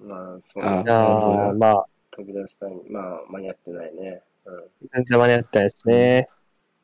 [0.00, 0.90] まあ、そうあね。
[0.90, 2.72] ああ、まあ、飛び出したい。
[2.90, 4.22] まあ、間に合ってないね。
[4.92, 6.28] 全然間に合ってないですね。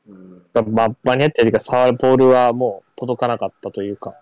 [0.08, 0.44] うん。
[0.54, 0.72] うん。
[0.72, 4.14] まあ、間に合ってないというか、触るボールはもう届かなかったというか。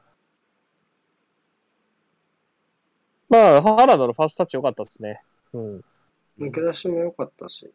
[3.28, 5.20] まあ、ハーランドのファーストタッチ良かったですね。
[5.52, 5.84] うん。
[6.38, 7.70] 抜け出しも良かったし。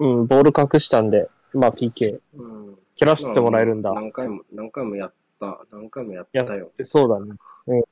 [0.00, 2.20] うん、ボール隠したんで、まあ PK。
[2.34, 2.78] うん。
[2.96, 3.92] 蹴らせてもらえるんだ。
[3.92, 5.60] 何回も、何回もやった。
[5.70, 6.72] 何回もやったよ。
[6.82, 7.84] そうだね。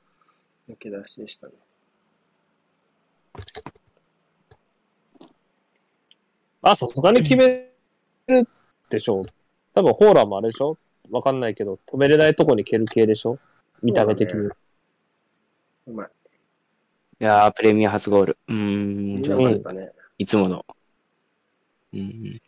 [0.69, 1.53] 抜け出しでしたね。
[6.61, 7.71] あ、さすがに決め
[8.27, 8.47] る
[8.89, 9.23] でしょう。
[9.73, 10.77] 多分、ホーラーもあれでしょ
[11.11, 13.39] わかんないけど、止めれないとこに蹴る系でしょ
[13.81, 14.33] 見た目的に。
[14.33, 14.55] そうだね
[15.87, 16.09] うまい。
[17.19, 18.37] いやー、プレミア初ゴール。
[18.47, 19.91] うーん、見上手なかったね。
[20.19, 20.65] いつもの。
[21.93, 22.41] うん。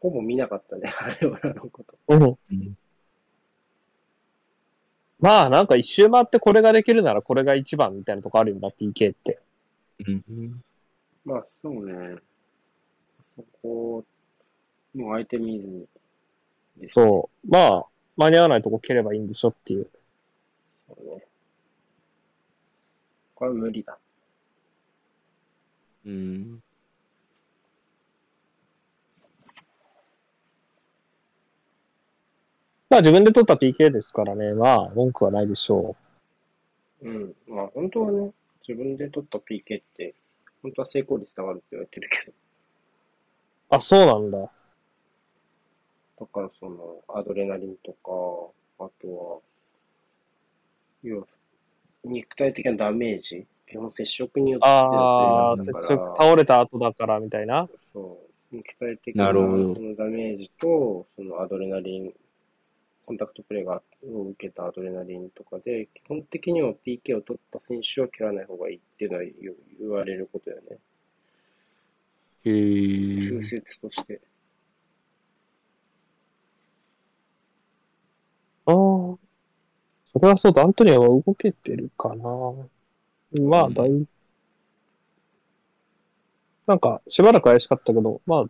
[0.00, 1.96] ほぼ見なかったね、 あれはのこと。
[2.08, 2.38] うん。
[5.18, 9.40] まあ、なんか一周回ってこれができるならこれが一番みたいなとこあるよな、PK って。
[10.06, 10.62] うん。
[11.24, 12.18] まあ、そうね。
[13.34, 14.04] そこ、
[14.94, 15.88] もう相手見ずに。
[16.82, 17.50] そう。
[17.50, 17.86] まあ、
[18.16, 19.90] 間に合わないとこ蹴ればいいんでしょっていう
[21.04, 21.26] ね。
[23.36, 23.98] これは無理だ。
[26.06, 26.62] うん。
[32.88, 34.54] まあ自分で取った PK ですからね。
[34.54, 35.94] まあ、文句はないでしょ
[37.02, 37.34] うん。
[37.46, 38.32] まあ、本当はね、
[38.66, 40.14] 自分で取った PK って、
[40.62, 42.34] 本当は成功率下がるって言われてるけど、う。
[43.76, 44.38] あ、そうなんだ。
[44.38, 49.40] だからその、アドレナリンとか、あとは、
[51.02, 51.26] 要は、
[52.06, 57.68] 肉体的なダメージ、基本接触によってああ、接触、倒れた後だからみたいな。
[57.92, 58.18] そ
[58.52, 62.12] う、肉体的なそのダメージと、そのアドレナリン、
[63.04, 69.24] コンタクトプレーがを受けたアドレナリンとかで、基本的には PK を取った選手は切らない方がいいっていうのは
[69.80, 70.78] 言われることだよね。
[72.44, 74.20] へー通説として。
[78.66, 79.25] ああ。
[80.18, 82.24] それはそうだ、アントニオは動けてるかな。
[83.42, 84.06] まあ、うんだいぶ。
[86.66, 88.44] なんか、しばらく怪しかったけど、まあ、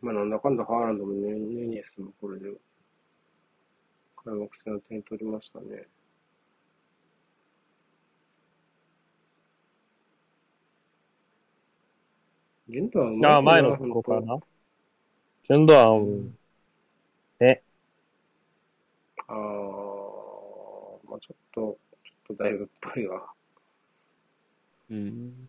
[0.00, 2.46] まあ、なんだかんだハーランドもね、ヌニエスもこれで、
[4.24, 5.88] 開幕戦の点取りましたね。
[12.68, 14.38] ゲンドはうまいああ、前の本当子かな。
[15.44, 16.36] ジュンドアン、
[19.28, 19.36] ああ、
[21.08, 23.22] まあちょっと、ちょっとだいぶっぽいわ。
[24.90, 25.48] うん。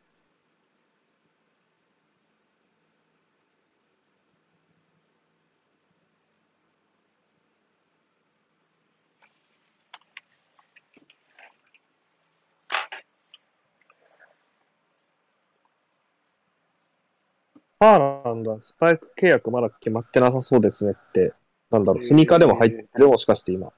[17.80, 21.32] ハーランドはスパイク契約まだ決まってなさそうですねって、
[21.70, 23.72] なんだろう、スニーカーでも入ってるもしかして今。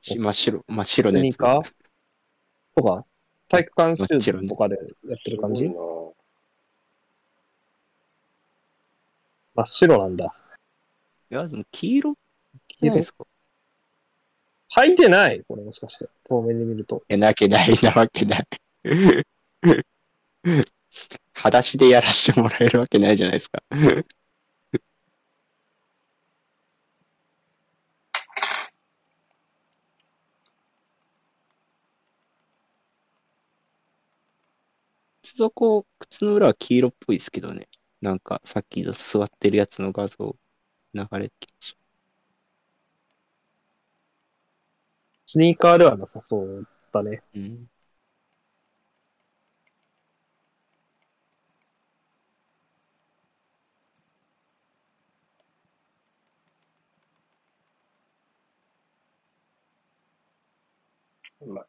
[0.00, 1.24] し真っ白、真っ白スのやつ。
[1.24, 1.58] ニーカ？
[1.60, 1.72] ー
[2.74, 3.04] とか、
[3.48, 4.76] 体育館シューズとかで
[5.08, 5.70] やってる感じ？
[9.54, 10.34] 真っ白なんだ。
[11.30, 12.14] いや、でも黄色？
[12.66, 12.94] 黄色？
[12.96, 13.24] ですか？
[14.74, 15.44] 履いてない？
[15.46, 16.08] これもしかして。
[16.24, 17.04] 遠目で見ると。
[17.08, 18.44] いや、なわけない、なわけない。
[21.34, 23.62] 裸足でやらしてもらえるわけないじゃないですか。
[35.22, 37.68] 靴底、靴の裏は黄色っぽいですけどね。
[38.00, 40.36] なんか、さっきの座ってるやつの画像、
[40.94, 41.76] 流れてきち
[45.26, 47.22] スニーカーではなさそうだね。
[47.34, 47.68] うん。
[61.42, 61.46] い。
[61.46, 61.66] まあ、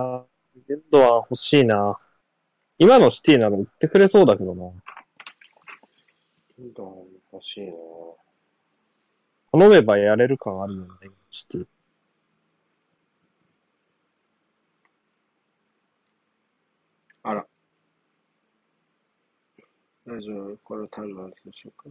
[0.00, 1.98] あーレンドは欲しいな。
[2.78, 4.70] 今のシティなら売ってくれそうだけどな。
[6.58, 6.94] インドは
[7.34, 7.72] 欲しいな
[9.52, 10.88] 頼めばやれる感あるよね、
[11.30, 11.66] シティ。
[17.22, 17.46] あら。
[20.06, 21.90] ラジオ、これタイムなんでしょうか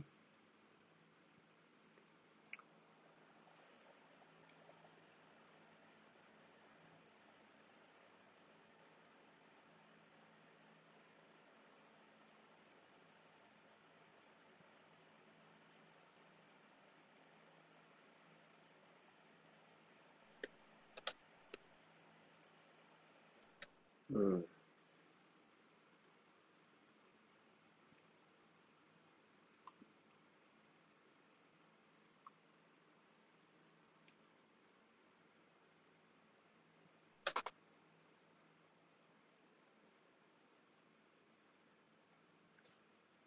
[24.20, 24.46] うん。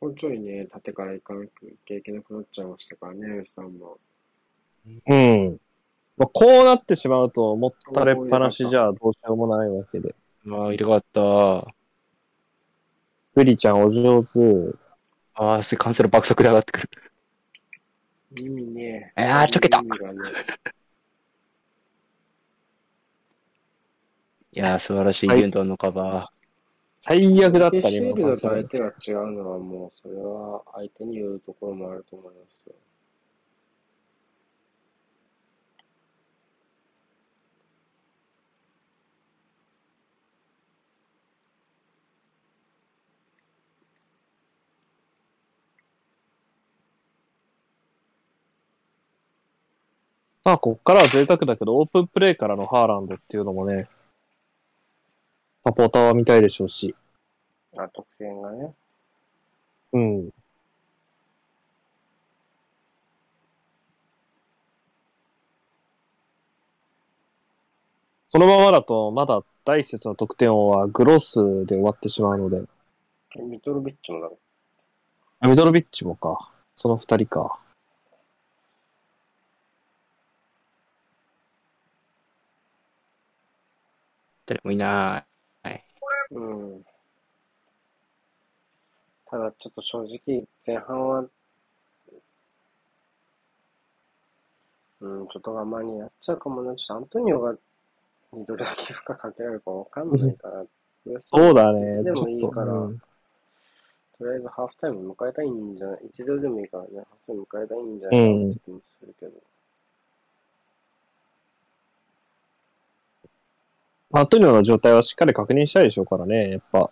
[0.03, 1.51] もうちょいね、縦から行かなく
[1.87, 3.99] ちゃいけなくなっちゃいましたからね、吉さんも。
[5.07, 5.59] うん。
[6.17, 10.15] まあ、こうなってしまうと、もったれっぱなしじゃどうしようもないわけで。
[10.49, 11.75] ああ、入れ替わった。
[13.35, 14.77] グリちゃんお上手。
[15.35, 16.89] ああ、それカンセル爆速で上がってくる。
[18.37, 19.13] 意味ね。
[19.17, 19.85] あーちょけたい
[24.59, 26.31] やー、素晴らしいユンドンのカバ
[27.01, 32.75] 最悪だったね、シールドと相想手が違うのはもう、それは相手によるところもあると思いますよ。
[50.45, 53.89] まあ、こっからは贅沢だけど、オープンプレイからのハーランドっていうのもね、
[55.65, 56.95] サポーターは見たいでしょうし。
[57.77, 58.75] あ、得点がね。
[59.93, 60.31] うん。
[68.29, 72.63] そのままだと、まだ第一節の得点王はグロスで終わってしまうので、
[73.37, 74.39] ミトロビッチもだろ。
[75.41, 76.51] あミドロビッチもか。
[76.75, 77.59] その二人か。
[84.47, 85.25] 誰もいな
[85.65, 85.85] い。
[86.35, 86.85] うん。
[89.31, 91.25] ただちょっと正直、前半は、
[95.01, 96.75] うん、ちょっと我慢にやっちゃうかもな。
[96.77, 97.55] ちょっとアントニオが
[98.33, 100.65] にどれだけ負荷かけられるかわかんないから。
[101.25, 102.03] そうだね。
[102.03, 103.03] でもいいから、うん
[104.19, 108.21] とりあえずハーフタイム迎えたいんじゃない、一度でもいいからね、ハーフタイム迎えたいんじゃない？
[108.21, 109.33] かなって気もするけど。
[114.13, 116.91] アントニオの状態はしっかり確認したいでしょうからね、やっぱ。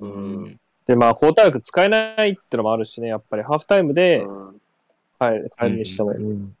[0.00, 0.60] うん。
[0.86, 4.60] で、まあ、交代枠使えないってのもあるしね、やっぱりハーフタイムでうん
[5.20, 6.56] 帰る帰るにしても、うん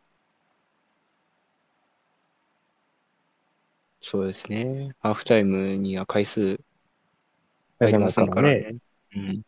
[4.00, 4.94] そうですね。
[5.00, 6.60] ハーフタイムには回数
[7.80, 8.76] 入りませんからね。
[9.14, 9.42] うん。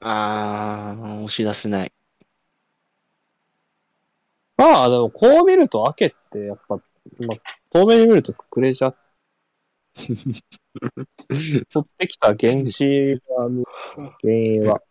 [0.00, 1.93] あー、押し出せない。
[4.56, 7.38] まあ、でも、こう見ると、アケって、やっぱ、まあ、
[7.70, 8.94] 遠目に見るとクレジャー、
[11.70, 13.48] 取ってきた原子が、
[14.22, 14.82] 原因は。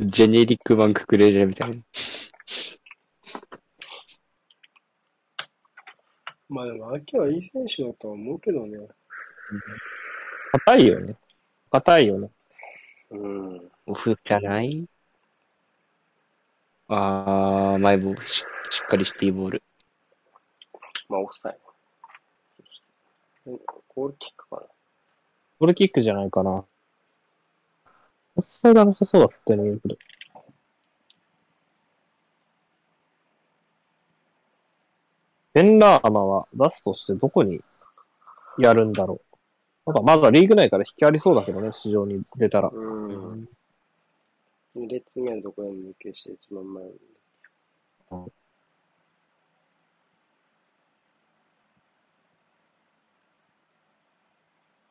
[0.00, 1.82] ジェネリック版ククレジャーみたいな。
[6.48, 8.78] まあでも、秋はいい選手だとは思うけどね。
[10.52, 11.16] 硬いよね。
[11.70, 12.30] 硬いよね。
[13.10, 13.70] うん。
[13.86, 14.88] オフじゃない？
[16.90, 19.62] あー、前ボールししっかりしていいボール。
[21.08, 21.58] まあ、オフサイ
[23.46, 23.52] ド。
[23.52, 23.58] え
[23.94, 24.62] ゴールキックかな。
[25.58, 26.50] ゴールキックじゃないかな。
[26.50, 26.64] オ
[28.36, 29.96] フサイドはなさそうだったよね、けど。
[35.52, 37.60] ベンラーマは出すとしてどこに
[38.58, 39.20] やるんだろ
[39.86, 39.92] う。
[39.92, 42.70] なんかまだリーグ内から引きありそうだけどね、市場に出たら。
[42.72, 43.48] うん。
[44.78, 46.92] 2列目のところに抜けして一番前に。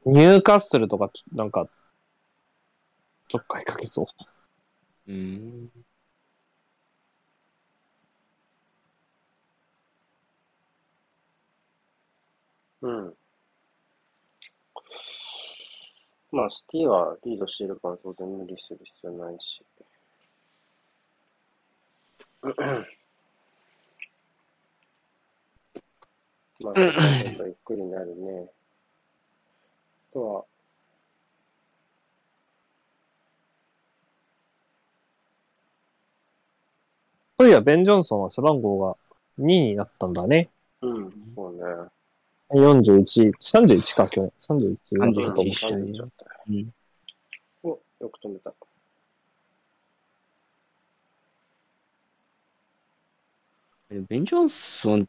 [0.07, 1.69] ニューカッスルとか、なんか、
[3.29, 4.03] ちょっかいかけそ
[5.07, 5.11] う。
[5.11, 5.69] うん。
[12.81, 13.17] うん。
[16.37, 19.63] まあ、シティはリードしているから当然無理する必要ないし。
[26.63, 26.85] まあ、ゆ
[27.49, 28.51] っくりになるね。
[30.11, 30.45] あとは、
[37.39, 38.95] そういや、ベン・ジョンソンは背番号が
[39.39, 40.49] 2になったんだね。
[40.83, 41.61] うん、そうね。
[42.51, 44.31] 41、31か、去年。
[44.37, 46.26] 31だったと思う31一緒にちゃった。
[46.49, 46.73] うん。
[47.63, 48.53] お、よく止めた。
[53.89, 55.05] ベン・ジョンソンっ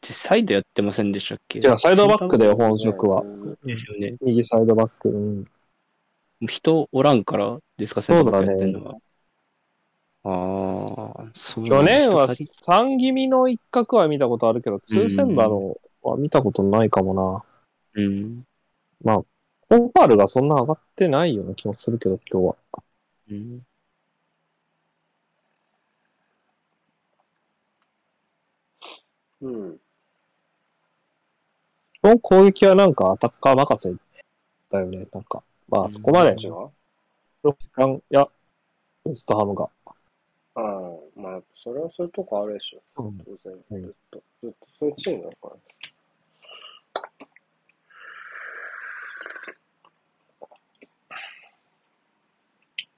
[0.00, 1.60] てサイドやってませんでしたっけ？
[1.60, 3.20] じゃあ、サイドバックだよ、本職は。
[3.20, 4.16] うんですよね。
[4.22, 5.10] 右サイドバック。
[5.10, 5.44] うん。
[6.46, 8.96] 人おらんからですか、サイドバックやってんのは。
[10.26, 17.44] ああ、そう去年は人足り3気味の一角は見たことあるけど、ツーセンバーのは見たことないかも
[17.94, 18.02] な。
[18.02, 18.46] うん。
[19.04, 19.26] コ
[19.76, 22.82] ンパールがそんな上がってないような気もするけど、今日は。
[23.30, 23.66] うん。
[29.42, 29.80] うん。
[32.02, 33.96] この攻撃はなんかアタッカー任せ
[34.70, 35.42] だよね、なんか。
[35.68, 36.56] まあ、そこまでどっち、が
[37.50, 38.28] 6時間、いや、
[39.06, 39.70] ウストハムが。
[40.56, 40.62] ああ、
[41.16, 43.02] まあ、それはそういうとこあるでしょ。
[43.02, 43.58] うん当然。
[43.70, 45.56] うんずっと、ずっとそういうチームだから。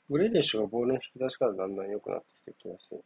[0.08, 3.04] グレディッシュがボールの引き出しからだんだん良くなってきてる気がする。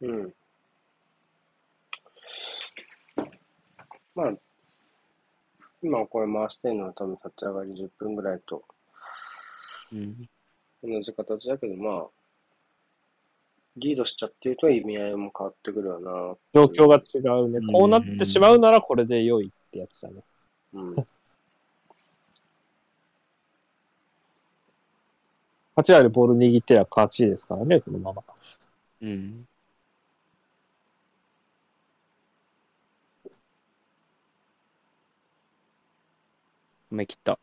[0.00, 0.34] うん。
[4.14, 4.32] まあ、
[5.82, 8.64] 今これ回してるのは多分立ち上がり10分ぐらいと
[9.92, 10.28] うん。
[10.82, 12.06] 同じ形だけど、まあ、
[13.76, 16.10] リードしちゃってると意味合いも変わってくるよな。
[16.54, 17.66] 状況が違うねうん。
[17.72, 20.22] こうなってしまうならこれで良いってやつだね。
[20.74, 21.06] うん。
[25.76, 28.22] 8割ボール握ってりゃ勝ちですからね、このまま。
[29.00, 29.46] うん。
[36.90, 37.38] め切った。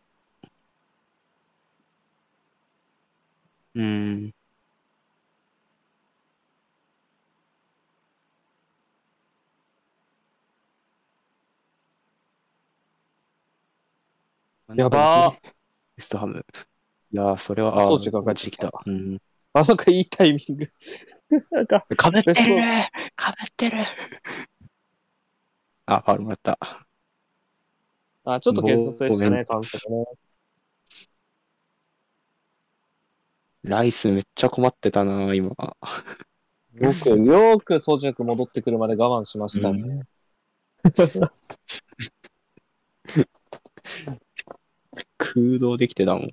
[3.76, 4.34] うん。
[14.76, 15.36] やばー。
[15.36, 15.52] ウ
[15.98, 16.46] エストハム。
[17.12, 18.72] いやー、それは、あー、装置が帰っちてきた。
[18.86, 19.18] うん。
[19.54, 20.68] あ、なんかいいタイミング。
[21.52, 22.36] なんか、かぶってる
[23.16, 23.78] かぶってる
[25.86, 26.58] あ、ファウルもらった。
[28.24, 30.06] あ、ちょっと軽率でしたごめね、感想ね。
[33.66, 35.48] ライスめっちゃ困ってたな、今。
[35.48, 35.56] よ
[37.02, 40.04] く、よく、ソジュク戻ってくるまで我慢しましたね。
[45.18, 46.26] 空洞できてたもん。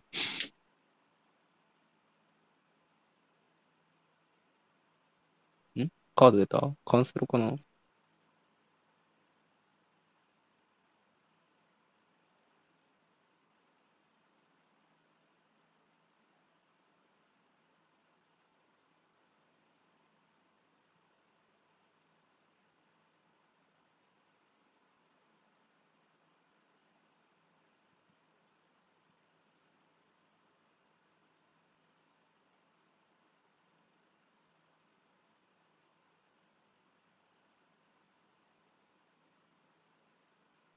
[5.81, 5.89] ん？
[6.15, 6.75] カード出た？
[6.85, 7.57] カンセロかな？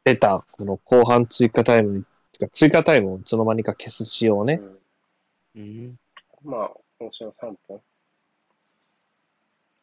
[0.06, 2.06] 出た、この後半追加タイム
[2.54, 4.62] 追加タイムをいつの間にか消す仕様ね。
[4.62, 4.80] うん
[5.56, 6.00] うん。
[6.44, 7.82] まあ、今週は3本。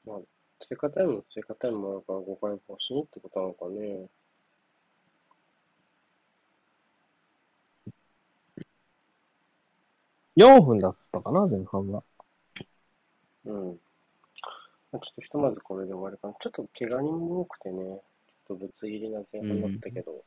[0.07, 0.19] まあ、
[0.61, 4.07] 追加タイムの追加タイムもあるから5回更新ってことなのかね。
[10.37, 12.05] 4分だったかな、前半は。
[13.45, 13.81] うん。
[14.93, 16.35] まあちょっとひとまずこれで終わりかな。
[16.39, 18.01] ちょっと怪我人も多くてね、
[18.53, 20.25] とぶつ切りな前半だったけど、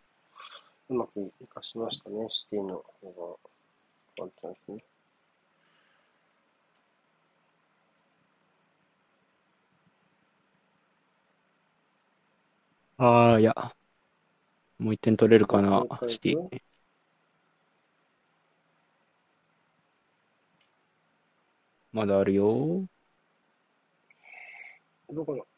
[0.90, 3.40] うまくいかしましたね、シティの方
[4.18, 4.84] が、ワンチャンスね。
[12.98, 13.54] ああ、いや。
[14.78, 16.62] もう一点取れるかなシティ。
[21.92, 22.86] まだあるよ。
[25.10, 25.55] どうかな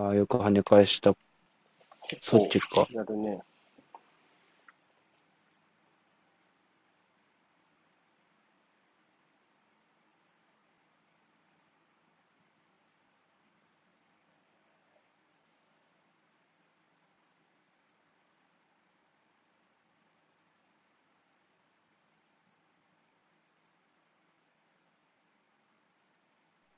[0.00, 1.14] ああ、よく跳ね返した。
[2.20, 2.86] そっちか。
[2.90, 3.40] やるね。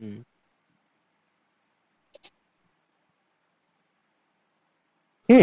[0.00, 0.26] うん。
[5.32, 5.36] う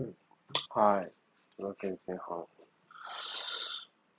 [0.00, 0.14] ん。
[0.70, 1.12] はい。
[1.56, 2.44] というわけで前半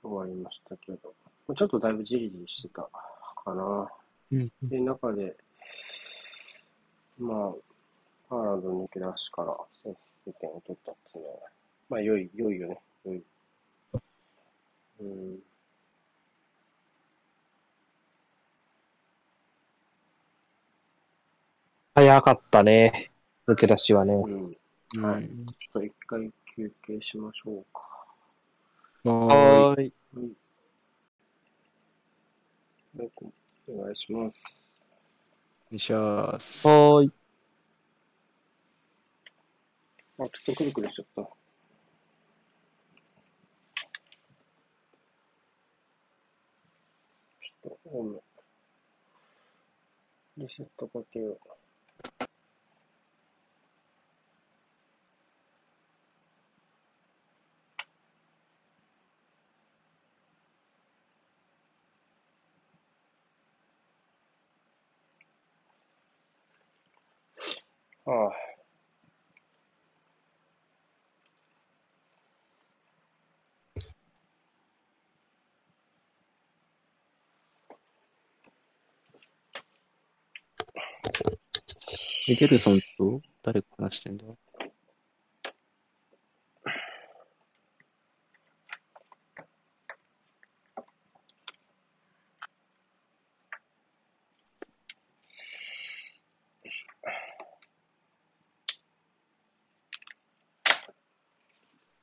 [0.02, 1.14] 終わりましたけど、
[1.54, 2.82] ちょっとだいぶじりじりしてた
[3.44, 3.88] かな。
[4.32, 4.52] うん。
[4.62, 5.36] で、中で、
[7.18, 7.52] まあ、
[8.28, 9.96] ハーランド抜け出しから先
[10.26, 11.36] 制点を取ったっていうのは、
[11.88, 12.80] まあ、良い、良いよね。
[13.04, 13.22] 良い。
[15.00, 15.38] うん。
[21.96, 23.10] 早かったね。
[23.48, 24.12] 抜け出しはね。
[24.12, 25.02] うん。
[25.02, 27.80] はいうんちょっと一回休憩しましょうか。
[29.08, 29.94] はーい。
[30.14, 30.32] はい
[33.68, 34.34] お願いします。
[35.68, 36.68] お願いします。
[36.68, 37.12] はーい。
[40.18, 41.22] あ、ちょっとくるくるしちゃった。
[41.22, 47.78] ちょっ
[48.20, 48.22] と。
[50.36, 51.55] リセットかけよう。
[68.06, 68.32] ああ。
[82.28, 84.24] エデルソンと誰か話してんだ？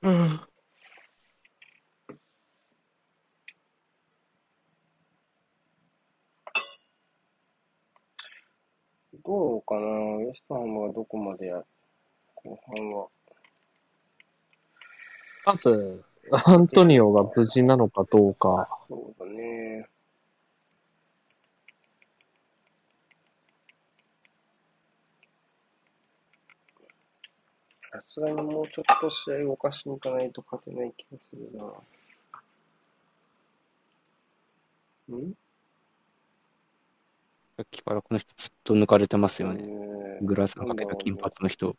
[0.04, 0.40] うん。
[9.24, 9.80] どうかな？
[10.18, 11.64] ウエストハムはどこまでや、
[12.36, 13.08] 後半は。
[15.46, 16.04] まず、
[16.46, 18.68] アントニオが無事なのかどうか。
[18.90, 19.88] そうだね。
[28.14, 31.64] さすがにもうちょっと試合動かしに行かないと勝てない気がするな。
[35.18, 35.34] ん？
[37.58, 39.64] さっきからこの人ずっと抜かれてますよね。
[39.64, 41.76] ねグラスのかけた金髪の人。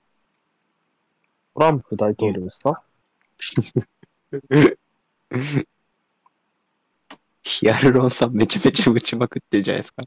[1.54, 2.82] トランプ大統領ですか？
[7.42, 10.02] ヒアルロン酸めちゃめちゃ打ちまくってるじゃないですか。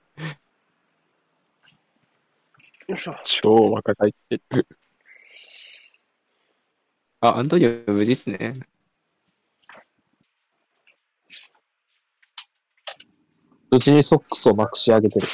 [2.87, 3.15] よいしょ。
[3.23, 4.67] 超若返ってる。
[7.21, 8.53] あ、アントニオ無事っすね。
[13.71, 15.27] 無事にソックスをまくし上げてる。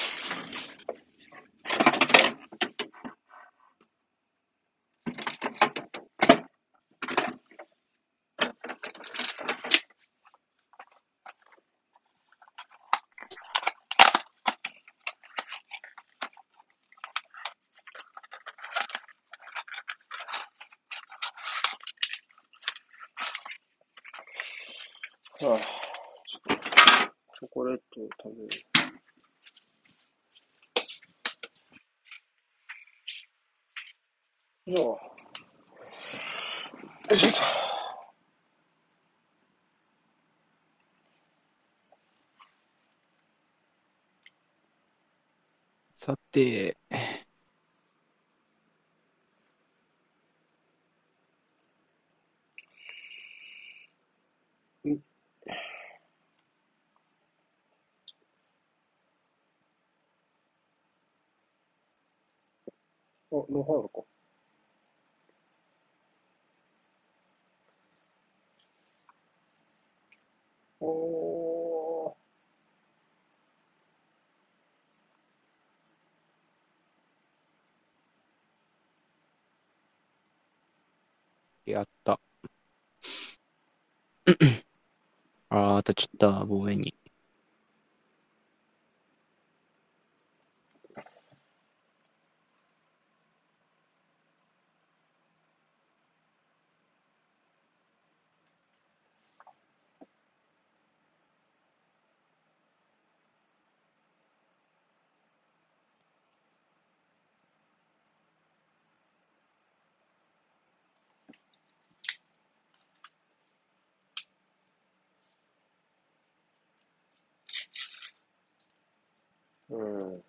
[119.72, 120.24] うん。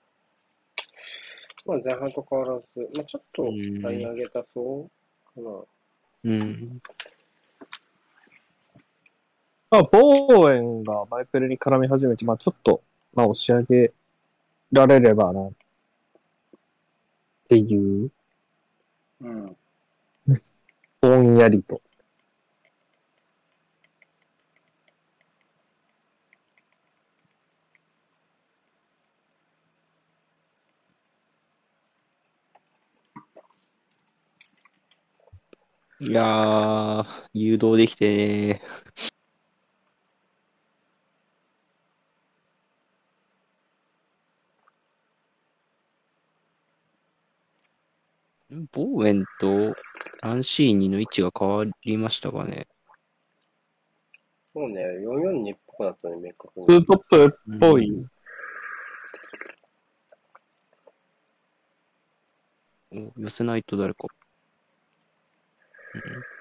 [1.67, 4.91] まあ前半と変わらず、まあちょっとうんライン上げたそ
[5.37, 5.65] うかな。
[6.25, 6.81] うん。
[9.71, 12.83] まあ、ボーエンがマイペルに絡み始めて、まあちょっと、
[13.15, 13.91] まあ押し上げ
[14.71, 15.53] られればな、っ
[17.49, 18.11] ていう、
[19.23, 19.57] うん。
[21.01, 21.81] ぼんやりと。
[36.03, 38.63] いやー、誘導できてね
[48.73, 49.77] ボーエンと
[50.23, 52.67] ランシーニの位置が変わりましたかね。
[54.55, 56.67] そうね、442っぽくなったね、明確に。
[56.67, 57.89] ツートップっぽい。
[57.89, 58.07] うん
[63.17, 64.09] お寄せないと誰か。
[65.95, 66.32] う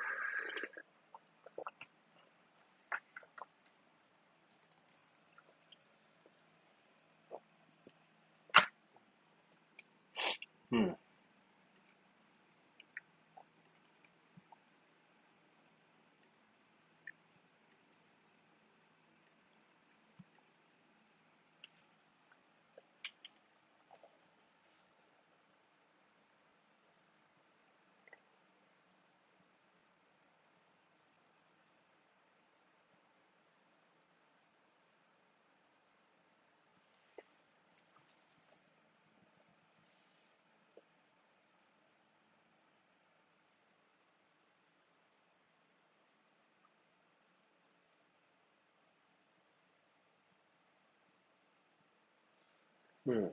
[53.11, 53.23] うん。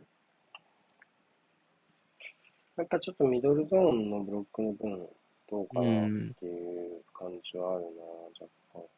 [2.76, 5.08] やっぱちょっとミドルゾーンのブロックの分、
[5.50, 8.02] どうかなっていう感じはあるな、
[8.40, 8.97] 若干。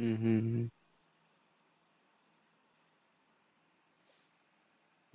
[0.00, 0.72] うんうん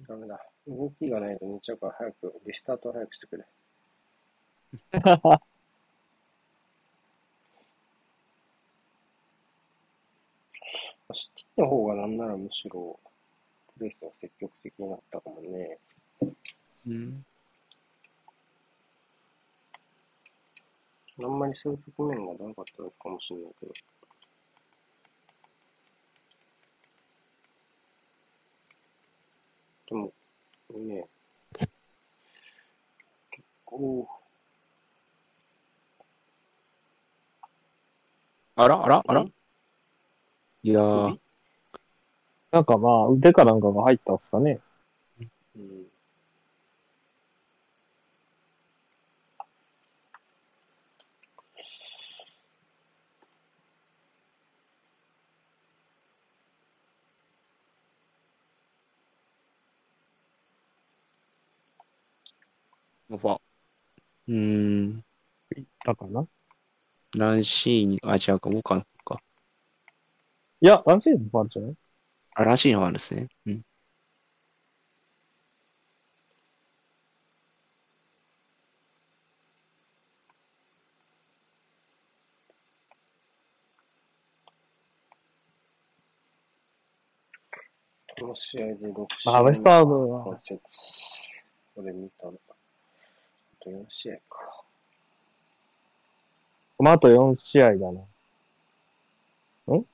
[0.07, 0.39] ダメだ。
[0.67, 3.45] 動きがないと寝ちゃうから早く、リスタート早くしてくれ。
[11.13, 12.99] シティの方がなんならむしろ、
[13.77, 15.79] プレスは積極的になったかもね。
[16.87, 17.25] うん。
[21.19, 23.73] あんまりそういう局面がなかったのかもしれないけど。
[29.87, 30.13] でも、
[30.73, 31.07] ね、
[33.31, 34.07] 結構、
[38.55, 39.21] あらあらあら。
[39.21, 39.33] ん。
[40.63, 41.19] いやー、
[42.51, 44.59] なんかまあ、腕かなんかが入ったんですかね。
[45.55, 45.85] うん、
[63.09, 63.39] オファー。
[64.27, 65.03] うーん。
[65.85, 66.27] だかな？
[67.17, 69.21] ランシーニ、あ、違うか、ウォーカーの方か。
[70.61, 71.75] いや、ランシーズンもあるんじゃない？
[72.35, 73.27] あ、ランシーニの方あるんですね。
[73.45, 73.61] うん。
[88.19, 90.23] この試合で6試まあ、合ウェストハムは。
[90.23, 92.33] これ見たの。
[93.65, 94.63] あと4試合か。
[96.77, 98.01] まあ、あと4試合だな。
[99.75, 99.85] ん？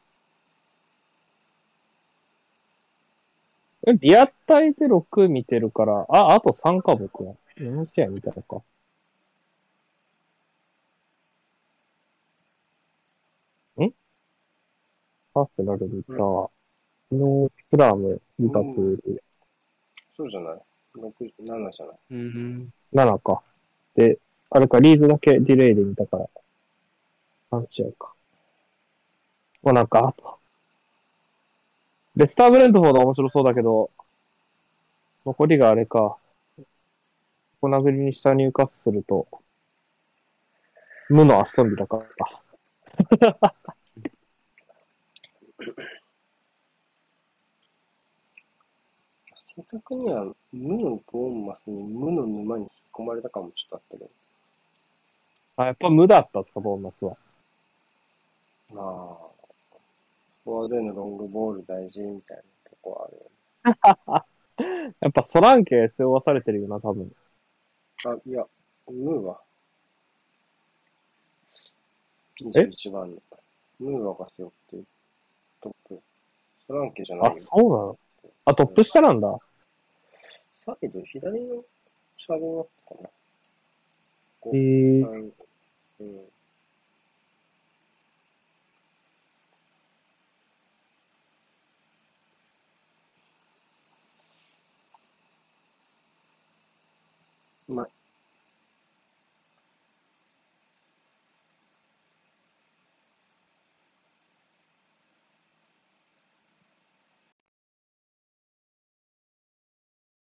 [3.88, 7.36] え、リアタイで6見てるから、あ、あと3か、僕は。
[7.56, 8.58] 4試合見たのか。
[13.78, 13.94] ん？
[15.34, 16.14] アーセナル見た。
[16.14, 19.24] ノープラム、リバプール、
[20.16, 20.62] そうじゃない
[20.96, 22.74] ?6、7じゃないうん。
[22.94, 23.44] 7か。
[23.96, 24.20] で、
[24.50, 26.30] あれか、リーズだけディレイで見たから、
[27.50, 28.14] 3試合か。
[29.64, 30.40] まあなんか、あと、
[32.16, 33.90] レスター・ブレントフォード面白そうだけど、
[35.26, 36.18] 残りがあれか。
[37.62, 39.28] 小殴りにした入荷すすると、
[41.10, 42.02] 無のアストンビラか。
[49.56, 52.68] 正確には、無のボーンマスに無の沼に
[53.02, 54.10] 込まれたかもちょっとあったけど。
[55.58, 57.18] あ、やっぱ無だったんですか、ボーンマスは。
[58.72, 58.86] まあ、
[60.44, 64.96] フォワードへのロングボール大事みたいなとこはあるよね。
[65.02, 67.14] やっぱソランケ背負わされてるよな、多分。
[68.06, 68.46] あ、いや、
[68.88, 69.42] ムーは。
[72.40, 73.22] え？21番の。
[73.80, 74.86] ムーアが背負ってる
[75.60, 76.02] トップ。
[76.68, 78.00] ソランケじゃないあ、そうなの？
[78.46, 79.38] あ、トップ下なんだ。
[80.54, 81.64] サイド、左の
[82.18, 83.10] 車両だったかな。
[84.54, 85.22] えはい
[86.02, 86.32] うん。
[97.70, 97.92] うまい。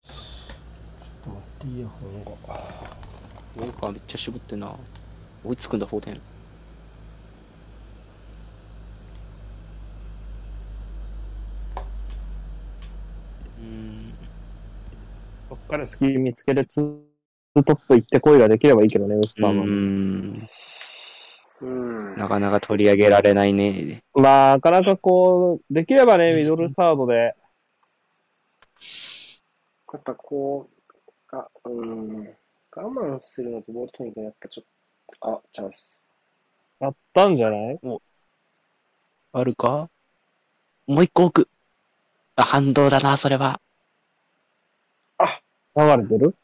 [0.03, 2.31] ちょっと待って、イヤホンが。
[3.55, 4.75] ウォーカーめっちゃ渋ってんな。
[5.43, 6.13] 追いつくんだ、フォーデン。
[6.13, 14.13] うーん。
[15.49, 20.47] そっからスキー見つけて、ツートップ行ってこいができればいいけどね、ウスうターマン。
[21.61, 22.15] うん。
[22.17, 24.03] なかなか取り上げられないね。
[24.13, 27.35] まあ、なかなかこう、できればね、ミドルサードで、
[29.91, 30.72] やっぱこう、
[31.35, 32.27] あ、うん、
[32.75, 34.65] 我慢するのとボール取りに行くのやっぱちょっ
[35.19, 35.99] と、あ、チャンス。
[36.79, 37.79] やったんじゃない？
[39.31, 39.89] あるか？
[40.85, 41.49] もう一個奥。
[42.35, 43.59] あ、反動だな、それは。
[45.75, 46.35] 流れてる？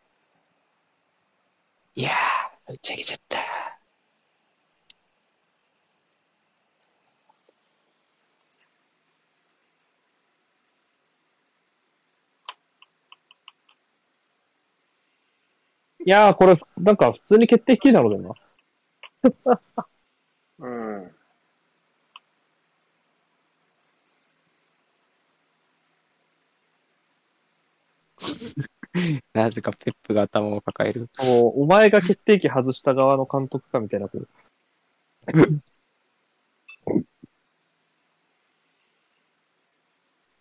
[1.94, 3.38] いやー、打ち上げちゃった。
[16.10, 18.34] いやー、これ、なんか普通に決定機なのだよな。
[20.58, 21.12] うん。
[29.34, 31.10] なぜかペップが頭を抱える。
[31.20, 34.10] もう、お前が決定機外した側の監督かみたいな。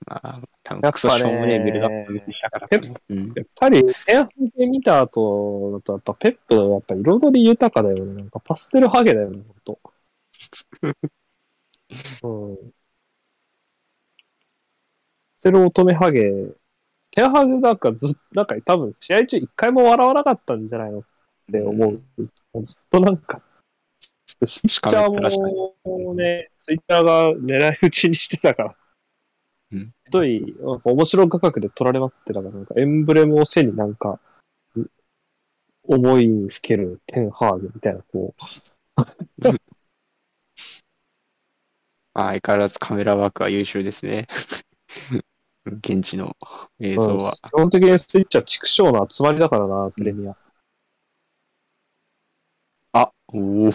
[0.07, 2.69] まあ、多分やっぱねクソしょうもねえビルドアップ見てきたから。
[2.71, 8.15] やっぱり、前半で見た後だと、やっぱペップはやっぱ彩り豊かだよね。
[8.15, 9.79] なんかパステルハゲだよね、ほんと。
[12.23, 12.73] うん。
[15.37, 16.31] セル乙女ハゲ。
[17.11, 21.03] テンハグなんかずっと、なんか多分試合中一回も笑わなかったんじゃないのっ
[21.51, 22.03] て思う。
[22.63, 23.41] ずっとなんか、
[24.45, 28.77] スイッチャーもね、スイッチャーが狙い撃ちにしてたから。
[29.73, 34.19] うんひどい、なんか面白価格で取られまってたから、なんかエンブレムを背になんか、
[34.75, 34.87] う
[35.85, 39.07] 思いにふけるテンハーグみたいな、こまあ、
[42.15, 44.27] 相変わらずカメラワークは優秀ですね。
[45.67, 46.35] 現地の
[46.81, 47.33] 映う、うは。
[47.33, 50.37] 基本的にスイッチャー畜生の集まりだからな、プレミア。
[52.93, 53.73] あ、お お。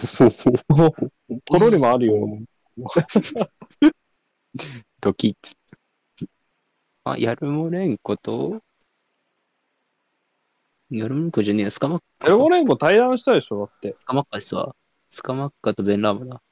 [1.46, 2.38] ポロリもあるよ。
[5.00, 5.34] ドキッ。
[7.04, 8.62] あ、ヤルモレンコと、
[10.90, 12.28] ヤルモレンコじゃねえや、スカマッカ。
[12.28, 13.94] エルゴレンコ対談したでしょ、だって。
[13.98, 14.74] スカマッカですわ。
[15.10, 16.42] スカマッカとベンラーマだ。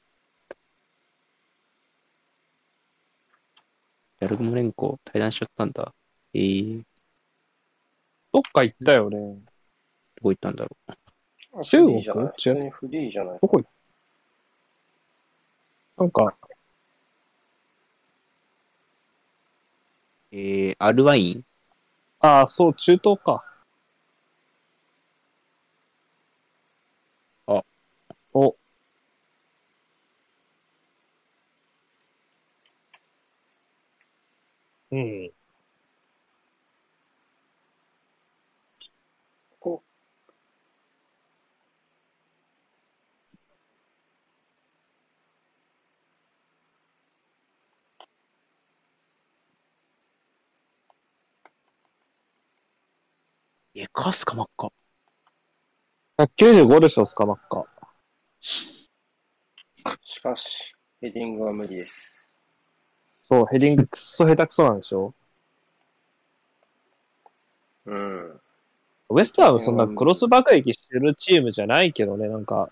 [4.19, 5.93] ヤルモレンコ対談しちゃったんだ。
[6.33, 6.83] えー、
[8.31, 9.17] どどっか行ったよね。
[10.21, 10.77] こ行ったんだろ
[11.57, 11.63] う。
[11.65, 11.93] 中国？
[11.93, 13.71] フリーじゃない普通にフリーじゃないどこ行っ
[15.97, 16.03] た？
[16.03, 16.35] なんか、
[20.33, 21.45] えー、アルワイン？
[22.19, 23.45] ああ、そう、中東か。
[27.47, 27.63] あ。
[28.33, 28.57] お。
[34.91, 35.33] うん。
[53.75, 54.71] え、かスカマッカ。
[56.19, 57.65] 195でしょ、スカマッカ。
[58.39, 62.37] しかし、ヘディングは無理です。
[63.21, 65.13] そう、ヘディングくっそ下手くそなんでしょ？
[67.85, 68.41] うん。
[69.09, 72.69] ウエストハムそんなクロス爆撃してるチームじゃないけどね、なんか、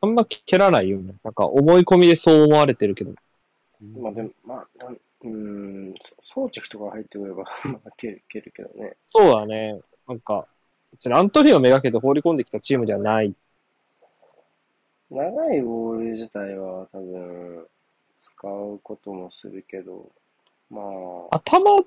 [0.00, 1.14] あんま蹴らないよね。
[1.22, 3.12] なんか思い込みでそう思われてるけど。
[4.00, 8.96] まあでも、まあ、なんうーん、装着とか入ってくれば、 まあ、蹴る、蹴るけどね。
[9.08, 9.80] そうだね。
[10.06, 10.46] なんか、
[10.92, 13.34] 別にアントニオめがけて放り込んできたチームではない。
[15.10, 17.66] 長いボール自体は多分、
[18.20, 20.10] 使うこともするけど、
[20.70, 20.80] ま
[21.30, 21.84] あ、頭、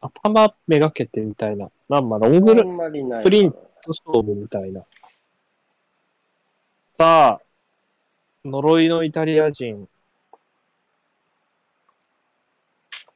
[0.00, 1.70] 頭めがけてみたいな。
[1.88, 3.22] なんまあ、ロングあル。
[3.22, 4.84] プリント勝負みたいな。
[6.96, 7.42] さあ、
[8.44, 9.88] 呪いのイタリア人、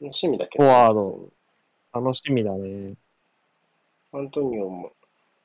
[0.00, 1.30] 楽しみだけど、フォワード。
[1.92, 2.94] 楽しみだね。
[4.12, 4.92] アントニオも、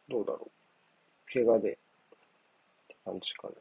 [0.09, 1.33] どうだろう。
[1.33, 3.53] 怪我で、って感じかな。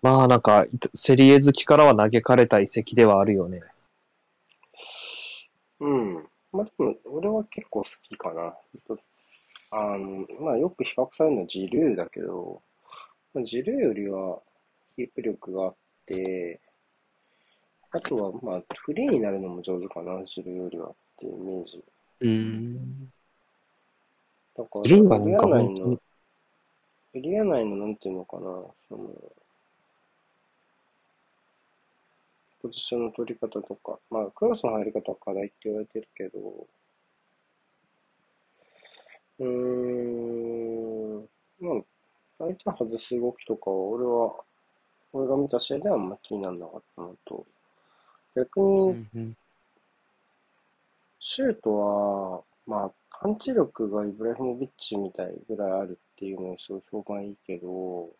[0.00, 3.62] まあなんか、セリエ好きからは嘆かれた遺跡ではあるよね。
[5.80, 6.28] うん。
[6.52, 8.54] まあでも、俺は結構好きかな。
[9.70, 12.62] あの、まあよく比較されるのはジルーだけど、
[13.34, 14.38] まあジルーよりは
[14.96, 15.74] キープ力があっ
[16.06, 16.60] て、
[17.90, 21.84] あとはまあフリーになるのも上手かな、ジルーよりはっていうイメージ。
[22.20, 23.12] うん。
[24.56, 26.00] だから、ジルーはなんかエリア内本当にの、
[27.14, 28.42] エリア内のなんていうのかな、
[28.88, 29.10] その、
[32.60, 36.66] ポジションの取り方とか、まあ、クロスの入り方は課題って言われてるけど、
[39.38, 39.46] うー
[41.20, 41.28] ん、
[41.60, 41.82] まあ、
[42.38, 44.44] 相手外す動きとかは、俺は、
[45.12, 47.46] 俺が見た試合ではあんま気にならなかったのと、
[48.34, 49.34] 逆うに、
[51.20, 58.10] シュートは、まあ、パンチ力がイブラヒモビッチみたいぐらいあるっていうのはすごい評判いいけど、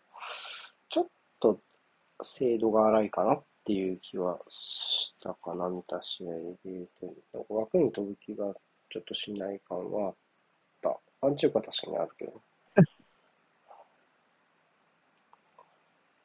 [0.88, 1.06] ちょっ
[1.40, 1.60] と
[2.22, 6.88] 精度が荒いかなっていう気はしたかな、見た試合で言う
[7.32, 7.46] と。
[7.48, 8.54] 枠に飛ぶ気が
[8.90, 10.27] ちょっとしない感はあった。
[11.20, 12.40] パンチ力は確かにあるけど。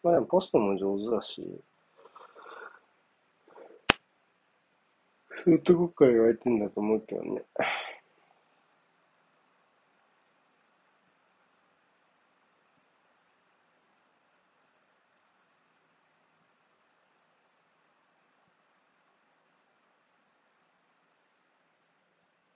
[0.03, 1.41] まあでもポストも上手だし、
[5.43, 7.41] そういうとこから言われてんだと思うけどね。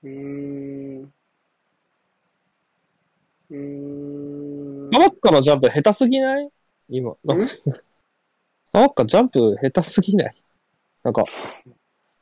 [0.03, 0.11] うー
[1.01, 1.13] ん。
[3.49, 4.89] うーん。
[4.91, 6.49] ママッカのジャンプ下手すぎない？
[6.89, 7.13] 今。
[7.23, 7.45] なんか
[8.73, 10.35] ママッカジャンプ下手すぎない？
[11.03, 11.25] なんか、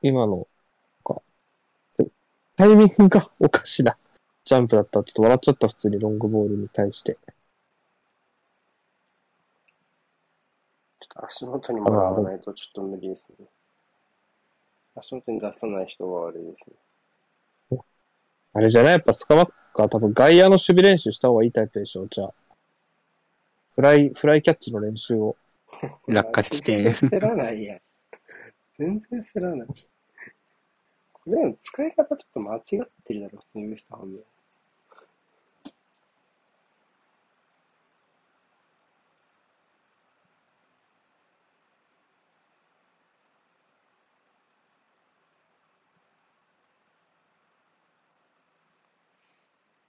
[0.02, 0.48] 今の、
[1.08, 1.22] なんか、
[2.56, 3.98] タイミングがおかしな
[4.44, 5.04] ジャンプだった。
[5.04, 7.18] ちょっと笑っちゃった、普通にロングボールに対して。
[11.00, 13.46] ちょっと足元にもらわないとちょっと無理ですね。
[14.96, 17.80] 足元に出さない人は悪いですね。
[18.54, 18.94] あれじゃない？
[18.94, 22.08] やっぱスカマッカ多分外野の守備練習した方がいいタイプでしょ？
[22.08, 22.34] じゃあ。
[23.76, 25.36] フライ、フライキャッチの練習を。
[26.08, 27.82] 落下地点全然せらないやん。
[28.78, 29.68] 全然せらない。
[31.14, 34.24] これの使い方ちょっと間違ってるだろ、普通にウエストハム。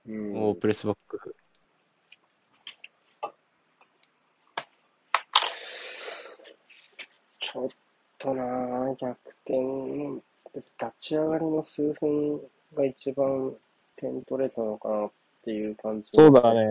[0.07, 1.37] うんおープレスバック。
[7.57, 7.69] ちょっ
[8.19, 9.17] となぁ、逆
[9.47, 10.21] 転、
[10.55, 12.39] 立ち上がりの数分
[12.75, 13.55] が一番
[13.97, 15.11] 点取れたのかなっ
[15.43, 16.65] ていう感じそうだね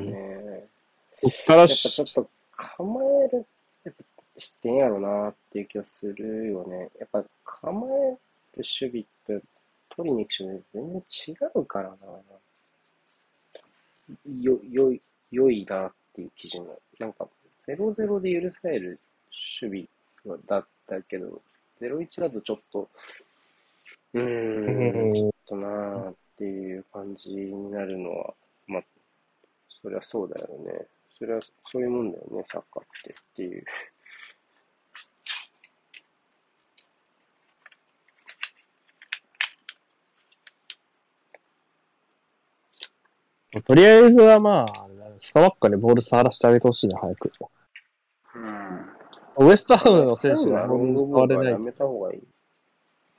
[0.00, 0.68] ね。
[1.20, 3.46] そっからやっぱしちょっと構える、
[3.84, 4.04] やっぱ
[4.38, 6.88] 視点やろなっていう気がするよね。
[6.98, 8.18] やっぱ構える
[8.56, 9.46] 守備って
[9.90, 11.96] 取りに行く守備全然違うからな。
[14.40, 16.72] よ、よい、良いなっていう基準が。
[16.98, 17.28] なんか、
[17.66, 18.98] 0-0で許される
[19.60, 19.88] 守
[20.26, 21.40] 備だったけど、
[21.80, 22.88] 0-1だとちょっと、
[24.14, 28.34] うーん、ちょっとなーっていう感じになるのは、
[28.66, 28.82] まあ、
[29.82, 30.86] そりゃそうだよね。
[31.18, 31.40] それは、
[31.70, 33.64] そういうもんだよね、サッカーってっていう。
[43.64, 44.86] とりあえずはまあ、
[45.18, 47.30] スカバッカにボール触らせてあげてほしいな、早く。
[49.38, 51.52] ウエストハムの選手が使われない。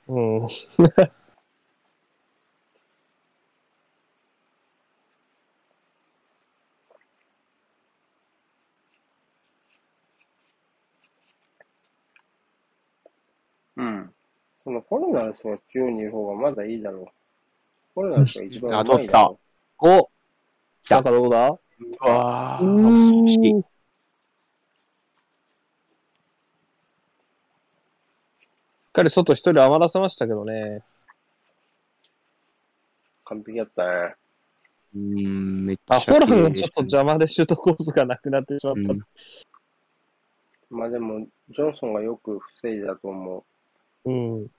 [0.06, 0.46] うん。
[13.76, 14.14] うん。
[14.62, 17.06] そのコロナの人が中央にいる方がまだいいだろう。
[17.94, 18.80] コロナの人が一番ういだろう。
[18.80, 19.32] あ、取った。
[19.80, 20.10] お
[20.88, 21.50] だからどうだ？
[21.50, 21.58] う
[22.00, 23.62] わぁ、
[28.94, 30.82] かり外一人余らせましたけどね。
[33.24, 34.14] 完璧だったね。
[34.94, 38.92] うーん、めっちゃあ、ホランが綺麗でしたちょっと邪魔でシュートコースがなくなってしまった。
[38.92, 39.00] うん
[40.70, 43.44] まあでも、ジョンソンがよく防いだと思
[44.04, 44.10] う。
[44.10, 44.12] う
[44.44, 44.48] ん。
[44.48, 44.52] チ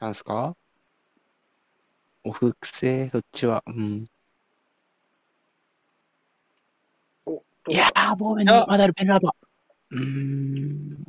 [0.00, 0.56] ャンスか？
[2.24, 3.62] オフ癖、そっちは。
[3.66, 4.04] うん。
[7.68, 9.96] いやー、ボーベンいやまだある、ペンラーバー。
[9.96, 11.04] うーん。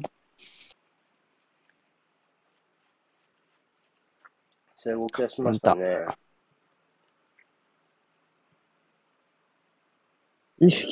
[4.77, 6.05] そういう動き出しましたね。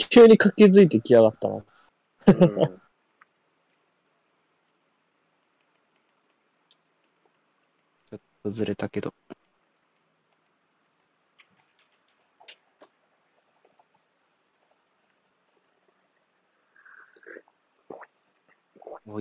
[0.10, 1.56] 急に駆けづいてきやがったな。
[1.56, 1.64] うん
[8.10, 9.14] ちょっとずれたけど。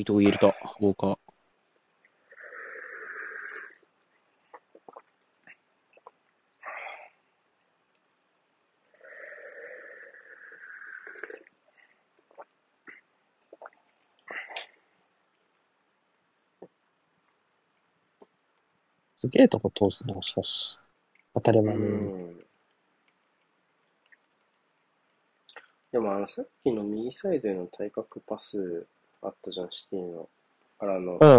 [0.02, 0.48] おい、どう入れた。
[0.48, 1.18] ウォーカー。
[19.14, 20.80] すげえとこ通すな、しかし。
[21.32, 21.82] 当たりう前に。
[21.82, 22.42] ん
[25.92, 28.86] でもあの、さっきの右サイドへの対角パス
[29.22, 30.28] あったじゃん、シティの。
[30.82, 31.18] からの。
[31.22, 31.38] や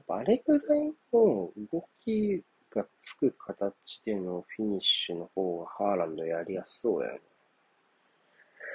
[0.00, 7.20] っぱあれぐらいの動きがつく形でのフィニッシュの方がハーランドやりやすそうだよね。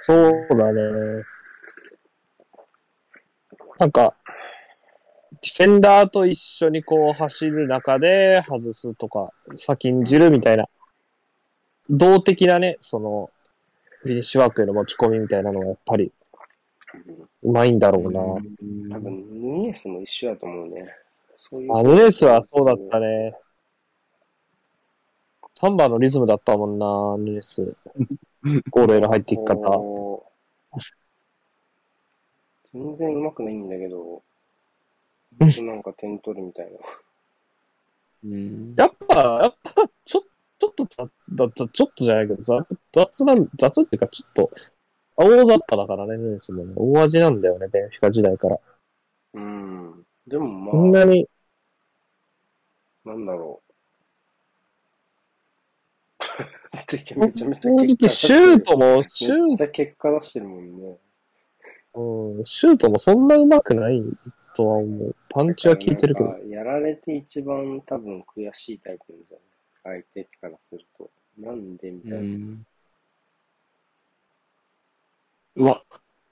[0.00, 1.22] そうだね。
[3.78, 4.14] なんか、
[5.30, 10.68] ディフェンダーと一緒にこう走る中で外すとか、先んじるみたいな、
[11.90, 13.30] 動的なね、その、
[14.00, 16.12] フィニッシュワークへの持ち込みみたいなのがやっぱり
[17.42, 18.20] うまいんだろうな。
[18.20, 20.86] うん多分、ヌニエスも一緒だと思うね。
[21.36, 21.76] そういう。
[21.76, 23.34] あヌネスはそうだったね。
[25.54, 27.76] サンバのリズムだったもんな、ヌネス。
[28.70, 29.58] ゴールへの入っていき方。
[32.72, 34.22] 全然上手くないんだけど、
[35.40, 36.78] なんか点取るみたいな。
[38.24, 40.22] うんやっぱ、やっぱ、ちょ、
[40.58, 44.50] ちょっと雑、だちょっとじゃないけど、雑雑なん、雑っていうか、ちょっと、
[45.20, 46.72] 大雑把だからね、ヌネスもね。
[46.76, 48.58] 大味なんだよね、ベンフィカ時代から。
[49.34, 50.06] うん。
[50.28, 51.28] でもこんまなに、
[53.04, 53.68] あ、なんだろう。
[56.86, 60.98] てめちゃめちゃ正直、結シュートも、シューめっちゃ結果出してるもんね。
[61.94, 64.00] うん、シュートもそんな上手くない
[64.54, 65.16] とは思う。
[65.30, 66.28] パンチは効いてるけど。
[66.48, 71.10] やられて一番多分悔しいタイプじゃない相手からすると。
[71.36, 72.18] なんでみたいな。
[72.18, 72.66] うん
[75.58, 75.82] うわ。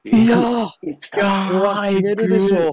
[0.04, 0.36] いや
[0.84, 2.72] え来いやたー、うわ、決めるでしょう。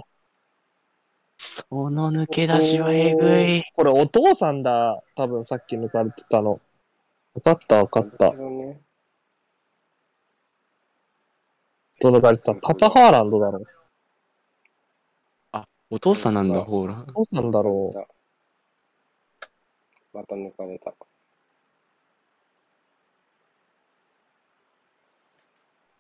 [1.38, 3.64] その抜け出しはえぐい。
[3.76, 5.02] これお父さんだ。
[5.16, 6.62] 多分さっき抜かれてたの。
[7.34, 8.80] 分かった分かったどね
[12.00, 13.66] ど抜かれてたパパハーランドだろう。
[15.90, 17.04] お父さんなんだ、ほら。
[17.08, 18.00] どうなんだろう。
[20.16, 20.94] また抜かれた。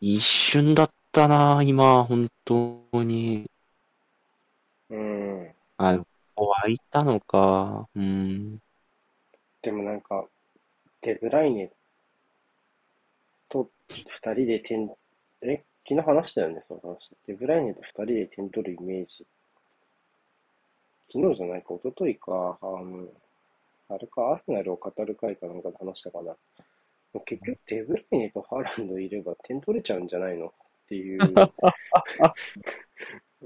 [0.05, 3.49] 一瞬だったな、今、本当に。
[4.89, 5.55] うん。
[5.77, 6.05] あ、
[6.35, 7.87] 湧いたのか。
[7.95, 8.59] うん。
[9.61, 10.27] でもなんか、
[11.03, 11.71] デブライネ
[13.47, 14.93] と二人で点、
[15.41, 17.11] え、昨日話したよね、その話。
[17.25, 19.25] デブライネと二人で点取るイメージ。
[21.13, 23.07] 昨日じゃないか、一昨日か、あの、
[23.87, 26.35] あれか、アーセナルを語る会かなんかで話したかな。
[27.13, 30.51] もう結局、デブライネとハーランドいれば点取れちゃうんじゃないのっ
[30.87, 31.19] ていう、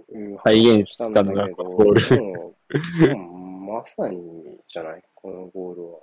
[0.10, 5.04] うん再現したんだけど、ゴールまさにじゃない？
[5.16, 6.00] このゴールは。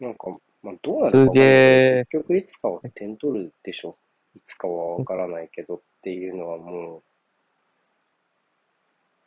[0.00, 2.04] なんか、まあ、どうなるかすげえ。
[2.10, 3.96] 結局いつかは点取るでしょ。
[4.36, 7.02] いつかはわからないけどっていうのはもう、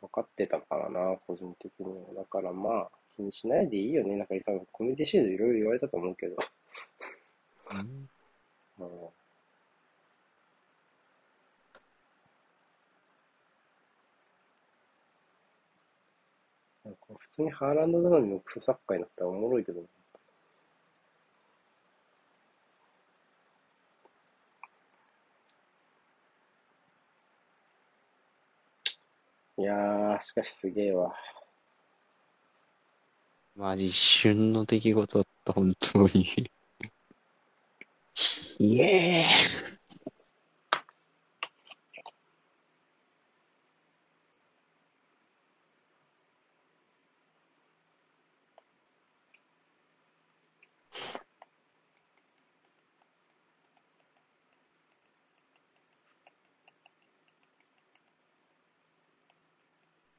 [0.02, 2.14] 分かってたからな、個人的には。
[2.14, 4.16] だからまあ、気にしないでいいよね。
[4.16, 6.36] なんか多分コミュニティシールドいろいろ言われたと思うけど。
[7.70, 8.08] うん
[8.78, 9.08] うん
[16.84, 19.80] なんか普通にハーランド頼みのクソサッカーになったらおもろいけど。
[29.58, 31.14] いやー、しかしすげえわ。
[33.58, 36.50] マジ一瞬の出来事だった、本当に。
[38.58, 39.28] イエ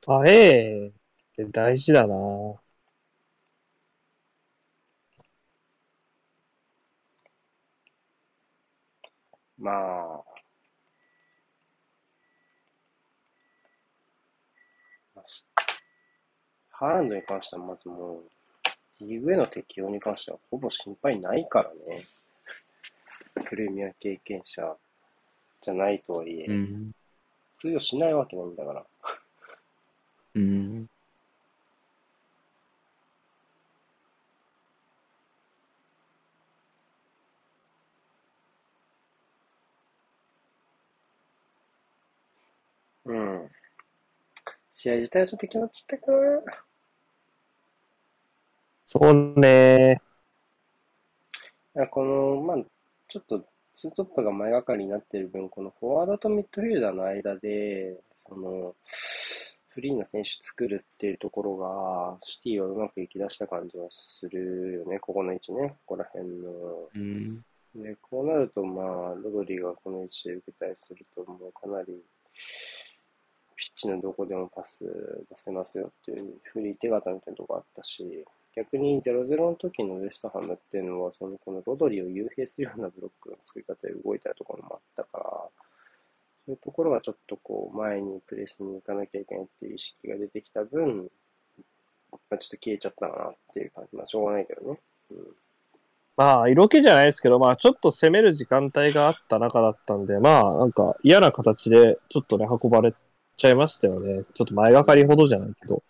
[0.08, 0.92] ーあえっ
[1.36, 2.16] て大事だな。
[9.60, 10.24] まあ、
[16.72, 18.24] ハーランドに関してはまずもう、
[19.02, 22.04] リーグへの適用に関してはほぼ心配ないからね。
[23.46, 24.76] プレミア経験者
[25.62, 26.92] じゃないとはいえ、うん。
[27.60, 28.86] 通用しないわけないんだから。
[30.36, 30.44] うん。
[30.44, 30.90] うん。
[44.82, 46.18] 試合自体はちょっと気持ちいったかな。
[48.86, 50.02] そうね。
[51.92, 52.58] この、まあ、
[53.10, 53.44] ちょっと、
[53.76, 58.74] ツートップが前がかりになっている分、このフォワードとミッドフィルダーの間で、その、
[59.68, 66.52] フリーな選手作るっていうところが、シティはうまくいき出した感じはするよね、ここの位置ね、ここら辺の。
[66.96, 67.44] うん。
[67.76, 68.86] で、こうなると、まあ、
[69.16, 72.02] ロドリがこの位置で受けたりすると、もうかなり、
[73.60, 78.26] ピッチのどこでもパス出せますよっていうフリー手形みたいなとこあったし、
[78.56, 85.52] 逆に0-0の時のウエストハムっていうのは、そのこのロドリを幽閉するようなブロックの作り方で動いたところもあったから、そ
[86.48, 91.10] ういうところがちょっとこう、前にプレスに行かなきゃいけないっていう意識が出てきた分、
[92.12, 93.98] まあ、ちょっと消えちゃったかなっていう感じ。
[93.98, 94.80] まあ、しょうがないけどね。
[95.12, 95.18] うん
[96.20, 102.94] まあ、色気じゃないですけど、まあ、ちょっと攻める時間帯があった中だったんで、まあ、なんか嫌な形で、ちょっとね、運ばれ
[103.40, 104.24] ちゃいましたよね。
[104.34, 105.82] ちょっと前がかりほどじゃないけど。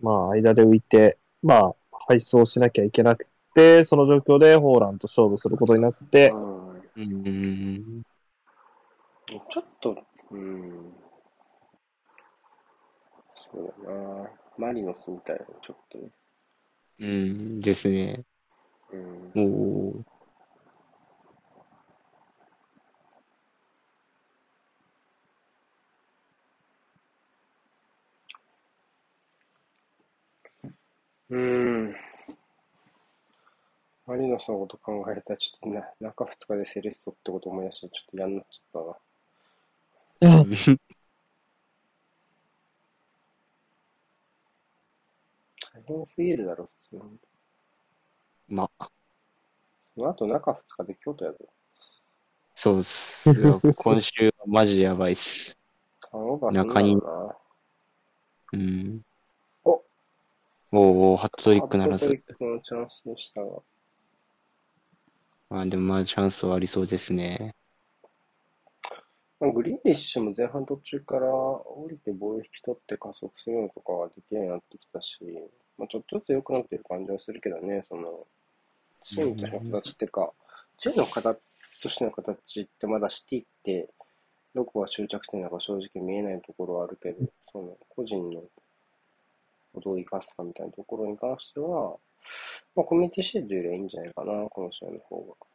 [0.00, 1.74] まあ、間で浮いて、まあ、
[2.08, 8.02] 配送しなきゃいけなくて、その状況でホーランと勝負することになって、うんうん。
[9.28, 9.96] ちょっと、
[10.30, 10.92] うん。
[13.52, 14.30] そうだな。
[14.56, 16.08] マリノスみたいな、ちょっとね。
[17.00, 17.60] うん。
[17.60, 18.24] ですね。
[18.92, 19.32] うん。
[19.34, 20.09] おー。
[31.30, 31.94] うん。
[34.06, 38.96] マリノスのこと考えたら、ちょっとな、中2日でセレッソってこと思い出して、ちょっと嫌になっちゃったな。
[45.72, 47.18] 大変すぎるだろ、普通に。
[48.48, 48.90] まあ、
[49.94, 51.38] その後、中2日で京都やぞ。
[52.56, 53.30] そうっす。
[53.78, 55.56] 今週はマジでやばいっす。
[56.52, 56.96] 中に
[58.52, 59.04] うん。
[60.72, 62.34] おおハットトうリックならずハットトリ。
[62.34, 63.62] ックのチャンスでしたが。
[65.50, 67.54] まあでもまあチャンスはありそうですね。
[69.40, 75.16] まあグリーリッシュも前半途中から降りてボール引き取って加速するのとかができるようになってきたし、
[75.78, 78.26] まあ、ちょっとずつ良くなってる感じはするけどね、その、
[79.04, 80.32] チームとしての形っていうか、
[80.78, 81.38] チームの形
[81.82, 83.88] としての形ってまだシティって、
[84.54, 88.42] どこが終着点なのか正直見えないところはあるけど、その個人の
[89.76, 91.96] どう生かすかみたいなところに関しては、
[92.74, 95.49] まあ、コミュニティシールドよりはいいんじゃないかな、この試合の方が。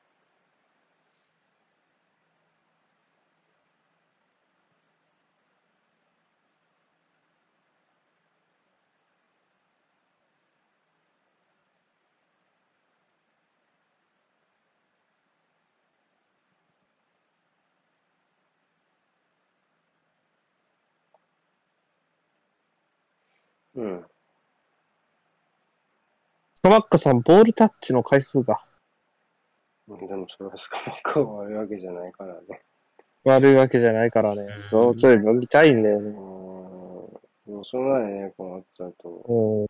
[26.66, 28.60] カマッカさん、ボールタッチの回数が
[29.88, 32.64] でもそれはスカマッカが悪いわけじゃないからね。
[33.24, 34.48] 悪いわけじゃないからね。
[34.66, 36.10] そう、ちょっと見たいんだよね。
[36.10, 36.16] うーん。
[37.46, 39.10] でもしょうがないね、こうなっちゃうと。
[39.10, 39.68] うん。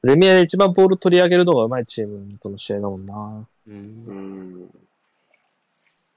[0.00, 3.46] プレミアで一番ボール取り上げるのが上手いチームとの試合だもんな。
[3.68, 3.70] う。
[3.70, 4.70] うんん。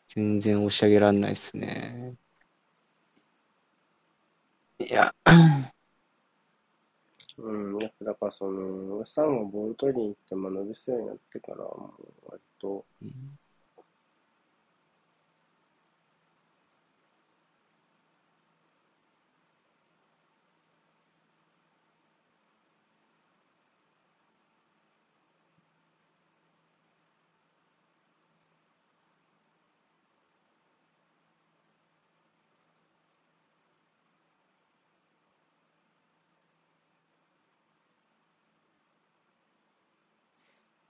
[0.08, 2.16] 全然押し上げらんないっすね。
[4.80, 5.14] いや、
[7.38, 12.86] うん、やっぱだからその、ウサンをボール取りに行って学びすようになってから、もう割と、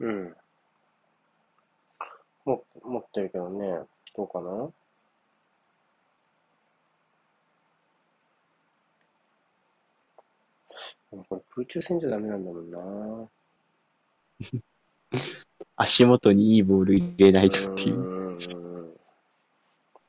[0.03, 0.35] うん。
[2.43, 3.79] も、持ってるけどね、
[4.17, 4.69] どうかな？
[11.09, 13.29] でもこれ空中戦じゃダメなんだもんな。
[15.77, 18.93] 足元にいいボール入れないとっていう。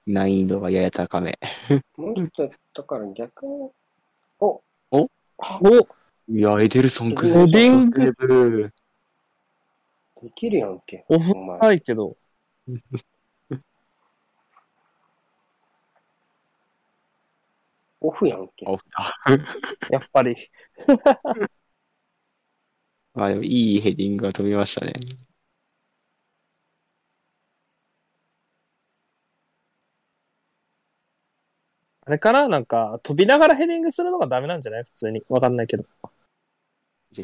[0.08, 1.38] 難易度がやや高め。
[1.96, 3.70] もうちょっと、だから逆に、
[4.40, 4.60] お？
[4.90, 5.08] お？
[5.38, 5.60] あ。
[5.62, 5.86] お
[6.28, 8.72] いや、エデルソン君ヘディング
[10.24, 11.04] できるやんけ。
[11.08, 11.34] オフ。
[11.60, 12.16] ないけど、
[18.00, 18.64] オフやんけ。
[18.66, 19.14] オフだ。
[19.92, 20.34] やっぱり。
[23.16, 24.94] あ、でもいいヘディングが飛びましたね。
[32.06, 32.48] あれかな？
[32.48, 34.84] なんか、飛びながらヘディングするのがダメなんじゃない？
[34.84, 35.22] 普通に。
[35.28, 35.84] わかんないけど。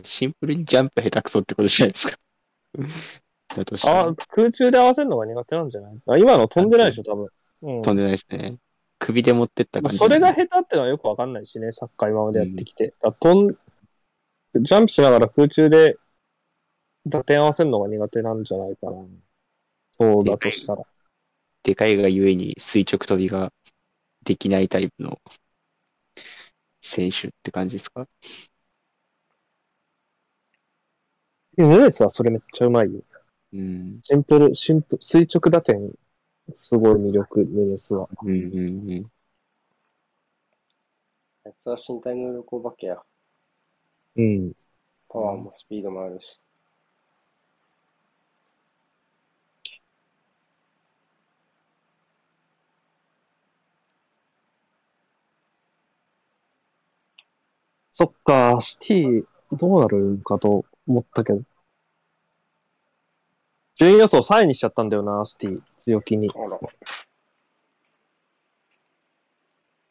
[0.04, 2.18] シンプルにジャンプ下手くそってことじゃないですか。
[3.56, 6.00] だとしたらあ、空中で合わせるのが苦手なんじゃない？
[6.06, 7.28] あ今の飛んでないでしょ、多分。
[7.62, 7.82] うん。
[7.82, 8.58] 飛んでないですね。
[8.98, 9.94] 首で持ってった感じ。
[9.98, 12.94] まあそれが下手ってのはよくわかんないしね、サッカー今までやってきて。
[13.00, 13.58] だ飛ん、
[14.62, 15.96] ジャンプしながら空中で
[17.06, 19.04] 打点合わせるのが苦手なんじゃないかな。
[19.92, 20.84] そうだとしたら。
[21.62, 23.52] でかいがゆえに垂直跳びが
[24.24, 25.18] できないタイプの
[26.82, 28.06] 選手って感じですか？
[31.68, 33.00] ヌネスはそれめっちゃうまいよ。
[33.52, 34.00] うん。
[34.02, 35.92] シンプル、シンプル、垂直打点、
[36.54, 38.08] すごい魅力、ヌネスは。
[38.22, 39.10] うんうんうん。
[41.44, 43.02] あいつは身体能力お化けや。
[44.16, 44.52] うん。
[45.08, 46.40] パワーもスピードもあるし。
[57.90, 61.42] そっか、シティ、どうなるんかと思ったけど。
[63.80, 65.58] 順位予想3位にしちゃったんだよな、シティ。
[65.78, 66.30] 強気に。
[66.34, 66.60] あら。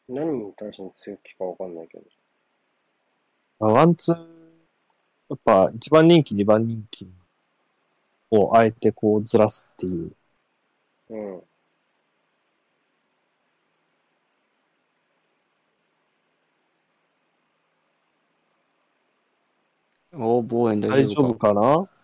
[0.08, 2.04] 何に対して強気かわかんないけど。
[3.58, 4.22] まあワンツー、や
[5.34, 7.10] っぱ1番人気、2番人気
[8.30, 10.12] をあえてこうずらすっていう。
[11.08, 11.42] うん。
[20.12, 20.42] 大
[20.88, 21.54] 大丈夫丈夫か。
[21.54, 21.99] かな？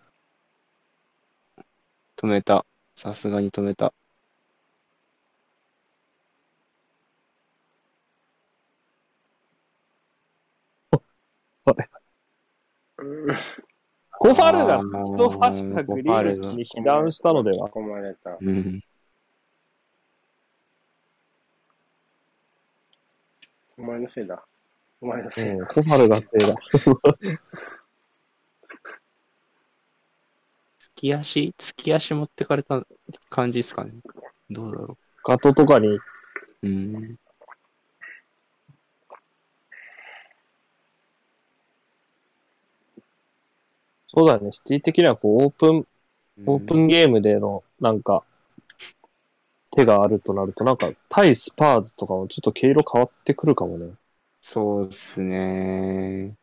[2.17, 2.65] 止めた。
[2.95, 3.93] さすがに止めた。
[12.97, 13.35] うん。
[14.11, 17.69] コ ファルが吹き飛ばしたグリールに被弾したのでは？
[17.69, 18.37] 込まれた。
[18.39, 18.81] うん。
[23.77, 24.43] お前のせいだ。
[25.01, 25.51] お前のせいだ。
[25.51, 26.55] うん、コファルがせいだ。
[30.79, 32.85] 突き足突き足持ってかれた
[33.29, 33.91] 感じですかね。
[34.49, 36.01] どうだろガトとかに、う。
[36.63, 37.15] うん。
[44.07, 45.87] そうだね、シティ的にはこうオープン、
[46.47, 48.23] オープンゲームでのなんか、
[49.71, 53.93] 手があるとなると、なんか対スパーズとかもちょっと毛色変わってくるかもね。
[54.41, 56.35] そうですね。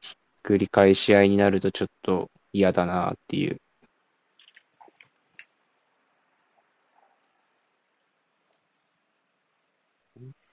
[0.00, 3.60] ひっくり返し合いになるとちょっと嫌だなっていう。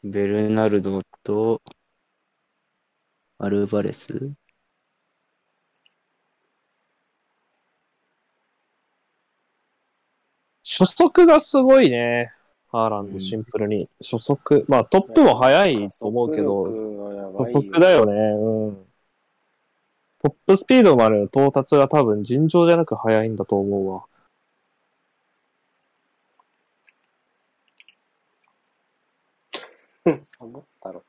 [0.04, 1.62] ベルナルドと
[3.38, 4.34] アルバレス？
[10.66, 12.34] 初速がすごいね。
[12.70, 13.88] ハーランド、うんシンプルに。
[14.02, 14.66] 初速。
[14.68, 18.14] まあトップも速いと思うけど、初速だよね。
[18.14, 18.93] うん。
[20.24, 24.06] トップスピードまでの到達が多分尋常じゃなく速いんだと思うわ。
[30.40, 31.04] 思ったろ。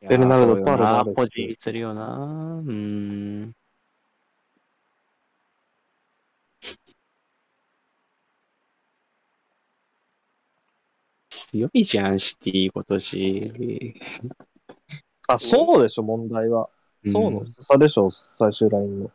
[0.00, 2.62] ベルナルドパールもあるしポジするよな。
[2.64, 3.63] うーん。
[11.54, 13.94] 強いじゃん、シティ今年。
[15.28, 16.68] あ、そうでしょ、問題は。
[17.06, 19.10] 層の差でしょ、最終ラインの。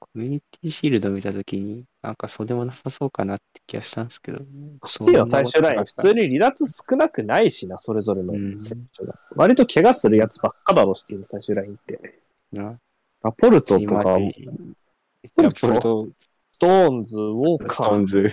[0.00, 4.38] コミュニティシールド見たときに、なんかそうでもなさそうかなって気がしたんですけど。
[4.86, 9.14] シティは最終ライン、普通に離脱少なくないしな、それぞれの選手が。
[9.36, 12.18] 割と怪我するやつばっかだろ、シティの最終ラインって。
[12.50, 12.78] な。
[13.22, 16.08] ラポルトとか、ラポルト、
[16.50, 18.32] ストーンズ、ウォーカー、ストーンズ。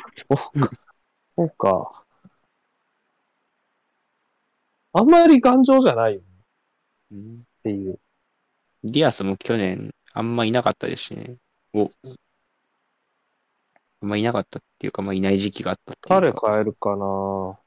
[1.37, 2.05] ウォーカー。
[4.93, 6.25] あんまり頑丈じゃないよね
[7.11, 7.99] うんっていう。
[8.83, 11.35] ディアスも去年あんまいなかったですしね。
[11.73, 11.89] お。
[14.01, 16.51] あんまいなかったっていうか、まあいない時期があったっていう誰か。
[16.51, 17.59] 変えるかな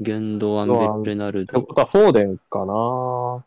[0.00, 1.58] ギュンドアン・ベルナルド。
[1.58, 3.44] ってことは、フォーデンかな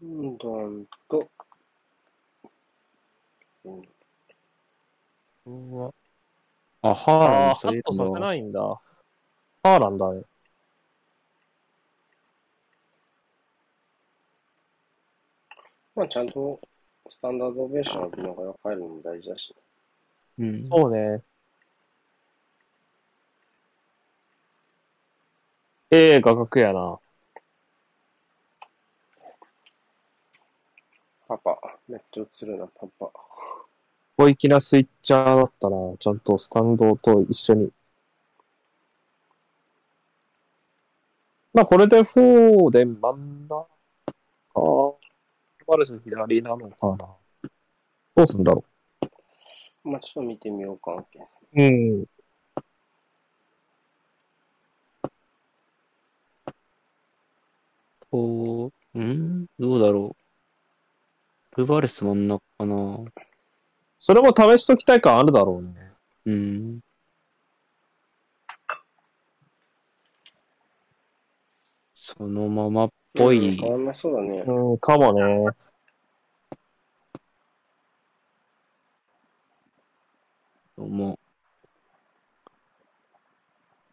[0.00, 1.30] うんどんと、
[3.64, 3.70] う
[5.50, 5.92] ん
[6.90, 8.20] あ、ハーああ、ランド、ハそういうットさせの。
[8.20, 8.60] ないんだ。
[9.62, 10.24] ハーランだね。
[15.94, 16.58] まあちゃんと
[17.10, 19.54] スタンダードオベーション浴びながら帰るのも大事だし。
[20.38, 20.66] うん。
[20.66, 21.22] そうね。
[25.90, 26.98] ええ画角やな。
[31.28, 33.27] パパ、めっちゃ映るな、パパ。
[34.18, 35.76] 小粋なスイッチャーだったな。
[36.00, 37.70] ちゃんとスタンドと一緒に。
[41.54, 43.64] まあ、これでフォーデン真ん中
[44.52, 44.60] か。
[45.68, 46.96] マルス左なのかな。
[46.96, 48.64] どうすんだろ
[49.84, 51.06] まあちょっと見てみようか、う。
[51.54, 52.04] うん。
[58.10, 59.46] こう、ん？
[59.60, 60.16] どうだろ
[61.56, 61.60] う。
[61.60, 63.04] ルバレス真ん中かな。
[63.98, 65.92] それも試しときたい感あるだろうね。
[66.26, 66.80] うん。
[71.94, 73.56] そのままっぽい。
[73.56, 74.44] 変わんなそうだね。
[74.46, 75.46] うん、かもね。
[80.76, 81.18] どうも。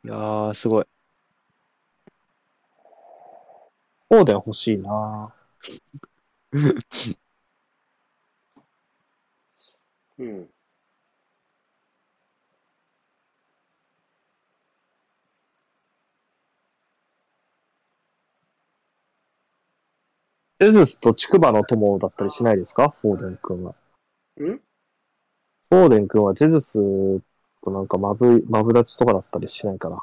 [0.05, 0.85] いやー、すごい。
[4.07, 5.33] フォーデン欲しいな。
[10.17, 10.49] うん。
[20.59, 22.89] エズスとチクバの友だったりしないですか？
[22.89, 23.71] フォーデン君は。
[23.71, 23.73] ん？
[24.43, 26.79] フォーデン君はジェズス
[27.61, 30.01] となんかマブ、マブダチとかだったりしないかな。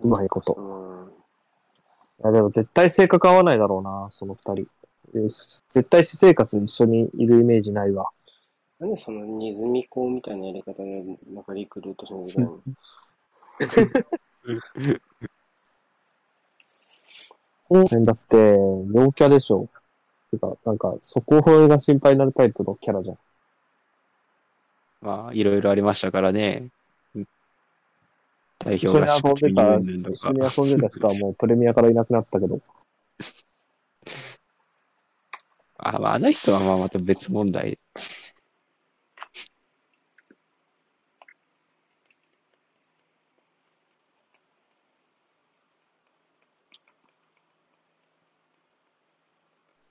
[0.00, 0.54] うまいこと。
[0.54, 1.12] うん。
[2.24, 4.66] いや、でも絶対性格合わないだろうな、その二人。
[5.14, 8.10] え絶対私生活一緒にいるイメージないわ。
[8.82, 12.58] なんでそのネズミ講みたいなやり方で、なんかリクルートしなきゃいけないの
[17.68, 19.68] フォーデンだって、陽キャでしょ。
[20.32, 23.18] てか、なんか、そこが心配になるタイプのキャラじゃん。
[25.00, 26.66] まあ、いろいろありましたからね。
[28.58, 30.52] 代一緒に表が遊んでた、と一緒にか。
[30.56, 32.60] 遊んでた人はもうプレミアからいなくなったけど。
[35.78, 37.78] あ、まあ、あの人はまあまた別問題。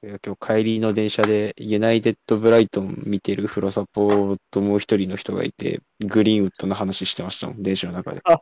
[0.04, 8.22] 今日帰りの電車でユナイテッドブライトン見てるフロサポともう一人の人がいて、グリーンウッドの話してましたもん、電車の中で。
[8.26, 8.34] あ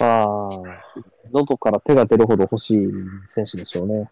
[0.00, 0.48] あ、
[1.32, 2.78] 喉から手が出るほど欲しい
[3.24, 4.10] 選手でしょうね。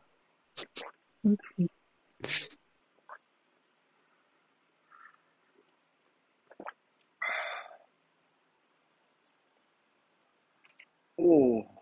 [11.18, 11.73] おお。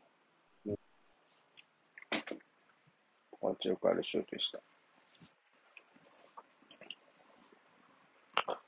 [3.42, 4.60] パンチよくあるシュートでした。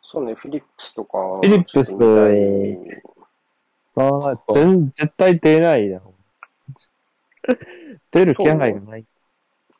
[0.03, 1.19] そうね、フィリップスとか。
[1.19, 1.95] フィリップス
[3.97, 6.15] ああ、全、絶対出ないだろう。
[8.11, 9.07] 出る気配がない。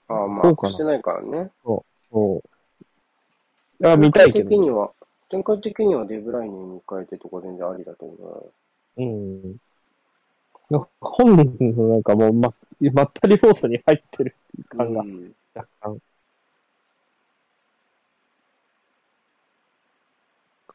[0.07, 1.51] ああ、まあ、してないからね。
[1.65, 2.03] そう。
[2.03, 3.85] そう。
[3.85, 4.49] いや、見たいけど。
[4.51, 4.93] 展開的には、
[5.29, 8.53] 展開的にはデブライネに変えてとか全然ありだと思
[8.97, 9.03] う。
[9.03, 9.57] うん。
[11.01, 12.55] 本人のなんかもう、ま、
[12.91, 14.37] まったり要素に入ってる
[14.69, 15.99] 感がうん若干。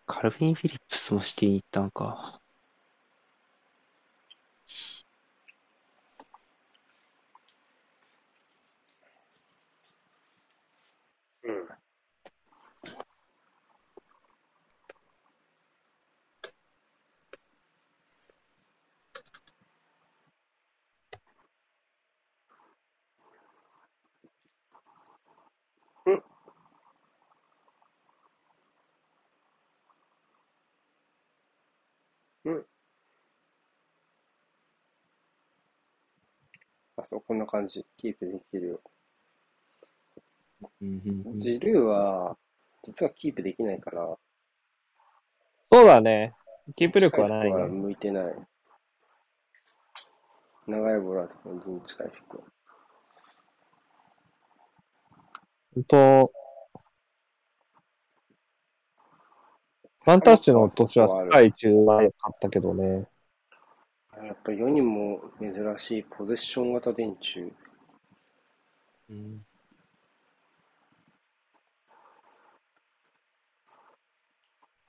[0.05, 2.41] カルフィン・フィリップスもシティに行ったのか。
[32.45, 32.65] うん。
[36.97, 37.85] あ、そう、こんな感じ。
[37.97, 38.81] キープできるよ。
[40.81, 42.37] うんうんうんジルーは、
[42.83, 44.17] 実はキープできないから、
[45.71, 46.33] そうだね。
[46.75, 47.63] キープ力はないね。
[47.63, 48.35] 向いてない。
[50.67, 52.43] 長いボールは本当に近い服。
[55.75, 56.31] ほんと、
[60.03, 63.07] ファンタッシュの年は世界一うまかったけどね。
[64.23, 67.47] やっぱ世にも珍しいポゼッション型電柱。
[69.09, 69.45] うん。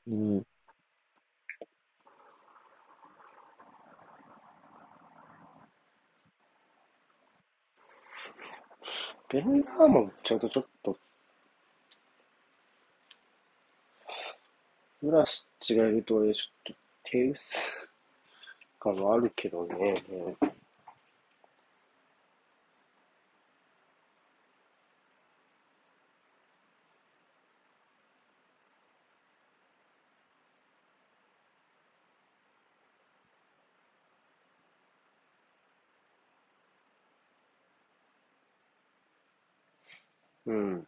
[0.06, 0.46] うん。
[9.32, 10.98] ベンダーマン売っちゃうとちょっと、
[15.02, 16.74] ブラシッチがいると俺ちょっと
[17.04, 17.58] 手薄
[18.80, 19.94] 感はあるけどね。
[40.46, 40.86] うん。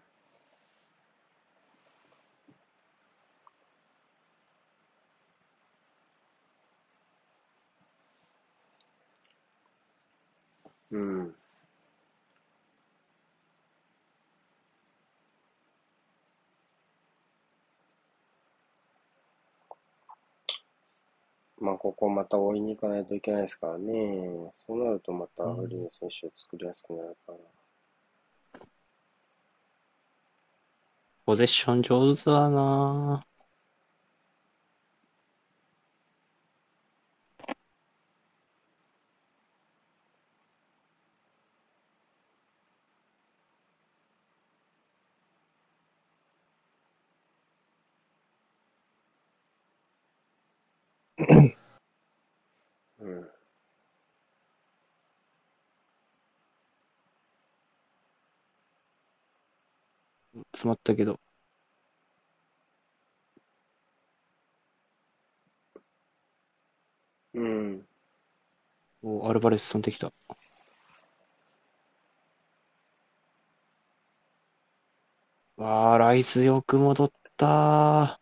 [10.92, 11.34] うん。
[21.62, 24.52] まあ、ここまた追いに行かないといけないですからね。
[24.66, 27.38] そうなるとまたフリーの選手を作りやすくなるから。
[31.24, 33.24] ポゼッション上手だな
[52.98, 53.28] うん。
[60.62, 61.20] 詰まったけど。
[67.34, 67.86] うん。
[69.02, 70.12] お、アルバレスさんできた。
[75.56, 78.20] わあ、ライズよく戻った。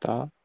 [0.00, 0.41] だ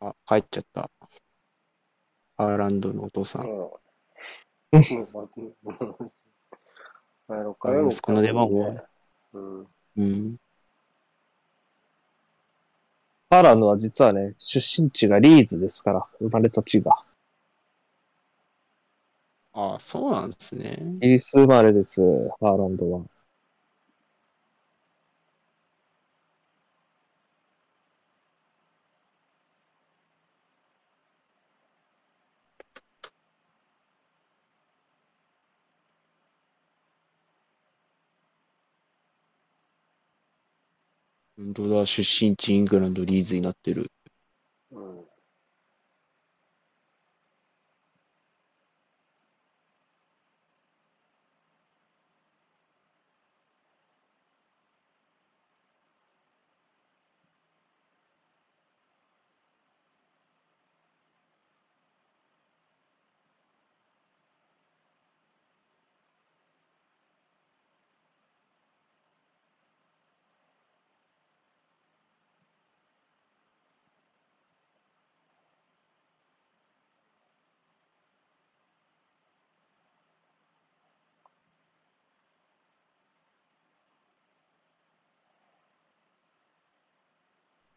[0.00, 0.90] あ、帰っちゃった。
[2.36, 3.42] アーランドのお父さん。
[3.42, 3.52] あら。
[3.52, 3.78] も
[4.72, 4.80] う、
[7.28, 8.48] あ6回目も息子の出番。
[9.32, 9.66] うん。
[9.96, 10.36] うん。
[13.28, 16.96] ハーランドは実はね、出身地がリーズですから、生まれた地が。
[19.52, 20.78] ああ、そうなんですね。
[21.00, 22.02] イギリス生まれです、
[22.40, 23.02] ハーランドは。
[41.40, 43.90] 本当だ、出身地イングランド、リーズになってる。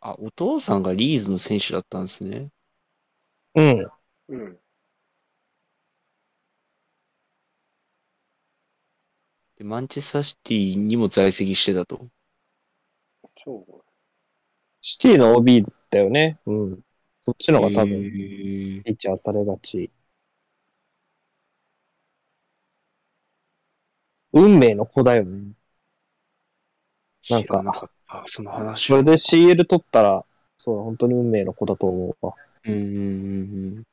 [0.05, 2.49] あ、お父さんがリーズの選手だったんですね。
[3.55, 3.87] うん。
[4.27, 4.59] うん。
[9.55, 12.09] で、マンチェスターシティにも在籍してたと。
[13.43, 13.83] そう。
[14.81, 16.39] シティの OB っったよね。
[16.45, 16.81] うん。
[17.21, 19.91] そっちの方が多分、ピッチャーされがち。
[24.33, 25.53] 運命の子だよね。
[27.29, 27.89] なんか
[28.25, 30.25] 知らなかった、その話それで CL 取ったら、
[30.57, 32.33] そう、本当に運命の子だと思うわ。
[32.65, 33.83] うんうんうんうん。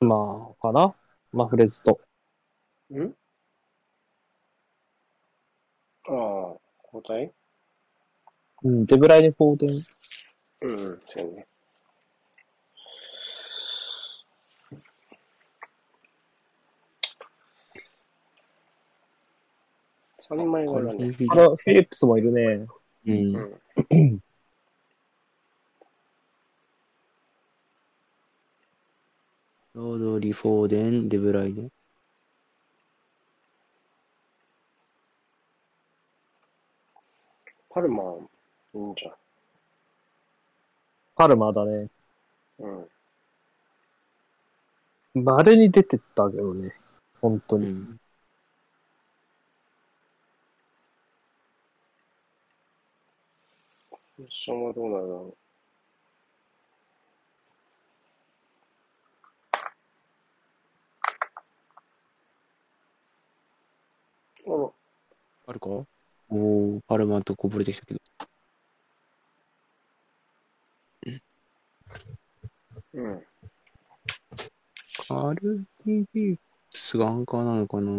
[0.00, 0.94] アルマかな
[1.32, 2.00] マフレズと。
[2.92, 3.14] ん？
[6.06, 6.12] ああ、
[6.92, 7.32] 交代？
[8.64, 9.70] うん、デブライネ・フォーデン。
[10.62, 11.46] うん、そうやね。
[20.28, 21.16] 3枚カル柄ね。
[21.28, 22.66] あら、フィリップスもいるね。
[23.06, 23.36] うん
[23.90, 23.94] う。
[23.96, 24.20] ん。
[29.74, 31.68] ロードリ・フォーデン、デブライネ。
[37.68, 38.28] パルマン、
[38.74, 39.10] いいんじゃ
[41.16, 41.72] パルマだね。
[41.72, 41.90] ん。
[42.60, 42.88] う
[45.18, 45.24] ん。
[45.24, 46.72] 稀に出てったけどね。
[47.20, 47.66] 本当に。
[47.66, 48.00] うん。
[54.30, 55.43] ションはどうなるだろう。
[64.46, 64.70] あ
[65.46, 68.00] あるかおー、パルマンとこぼれてきたけど。
[72.94, 73.26] ら、うん。
[75.08, 77.92] カルフィリップスがアンカーなのかな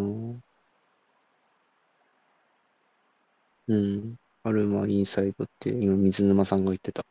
[3.67, 4.15] うん。
[4.43, 7.03] パルマンインサイドって今水沼さんが言ってた。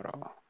[0.00, 0.40] あら。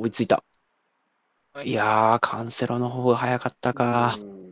[0.00, 0.42] 追いついた。
[1.64, 4.16] いやー、カンセロの方が早かったか。
[4.18, 4.42] うん。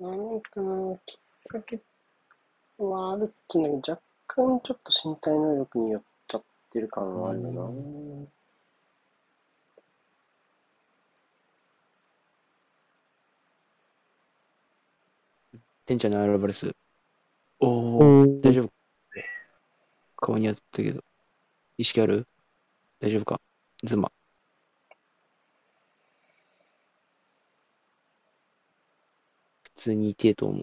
[0.00, 1.18] なんかな、きっ
[1.48, 1.80] かけ
[2.78, 8.28] はあるっていうのが若干ちょっと身体能力によっちゃってる感はあるよな。
[15.86, 16.70] テンチャーのアルバレス。
[17.60, 18.77] おー、うん大丈夫
[20.20, 21.02] 顔に当たったけど。
[21.78, 22.26] 意識ある？
[23.00, 23.40] 大丈夫か？
[23.84, 24.10] ズマ。
[29.62, 30.60] 普通に痛えと思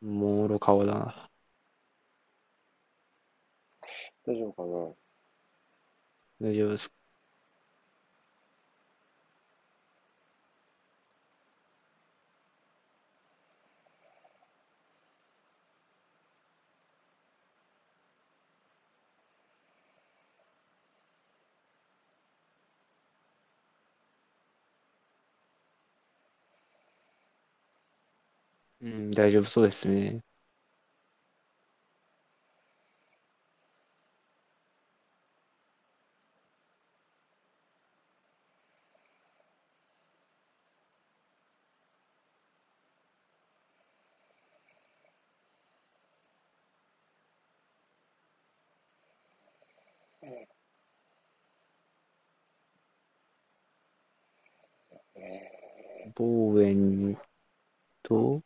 [0.00, 0.06] う。
[0.06, 1.28] もろ顔だな。
[4.24, 6.48] 大丈夫かな？
[6.48, 6.97] 大丈夫です。
[28.80, 30.20] うん、大丈夫そうですね。
[55.14, 57.18] ねボーエン
[58.02, 58.42] と、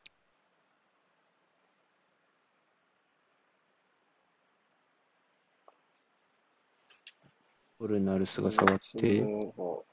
[7.82, 9.84] フォルナルスが下がって、そ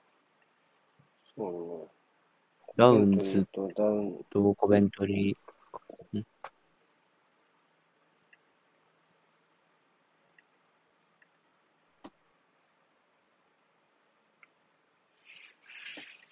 [1.37, 1.87] うね。
[2.75, 6.23] ラウンズとダウン、とコベントリー、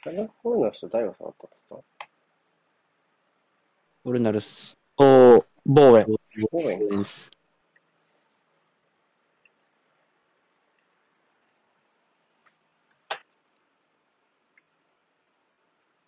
[0.05, 1.75] あれこういうの人誰が触ったんですか
[4.03, 6.05] フォルナルスと、ボーエン。
[6.05, 6.19] と
[6.51, 7.31] ボーエンボーエンス。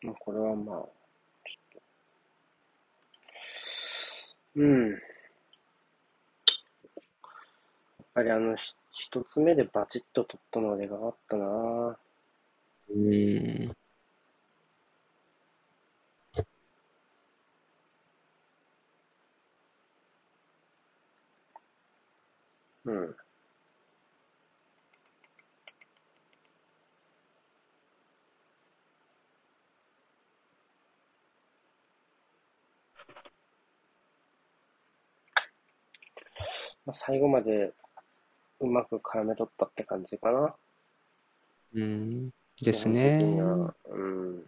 [0.02, 0.88] まあ、これはまあ、ちょっ
[1.74, 1.82] と。
[4.56, 4.92] うん。
[4.92, 5.00] やっ
[8.14, 11.98] ぱりあの、ひ一つ目でバチッと取ったのはでかかったな
[12.90, 13.76] うーん。
[22.86, 23.16] うん。
[36.86, 37.74] まあ、最後まで
[38.60, 40.56] うまく絡め取ったって感じかな。
[41.74, 42.34] うーん。
[42.62, 43.20] ですね
[43.90, 44.44] うん。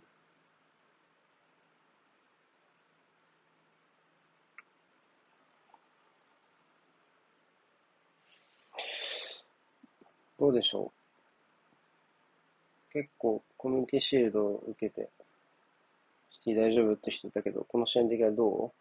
[10.37, 10.91] どうでしょ
[12.89, 12.93] う。
[12.93, 15.09] 結構コミュニティシールドを受けて、
[16.31, 18.73] シティ大丈夫って人いたけど、この試合的にはど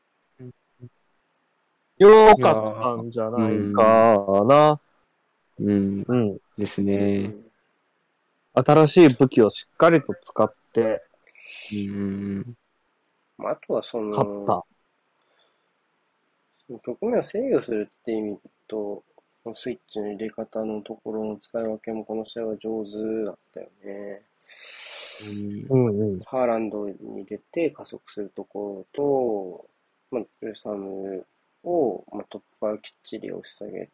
[2.01, 4.81] よかったんじゃないかな。
[5.60, 6.05] うん。
[6.09, 6.39] うん。
[6.56, 7.35] ですう、ね。
[8.55, 11.02] 新しい武器をしっかりと使って
[11.70, 12.56] うーん。
[13.36, 14.64] まあ、あとはそ勝っの、た。
[16.66, 19.05] その局面を制御するって意味と、
[19.55, 24.22] スイッチの入れ方のところの使い分けもこの試合は上手だったよね。
[25.70, 26.20] うんうんうん。
[26.20, 29.68] ハーランドに入れて加速するところ
[30.10, 31.27] と、まあ、ウェスタム
[31.65, 33.89] を、まあ、突破をきっちり押し下げ、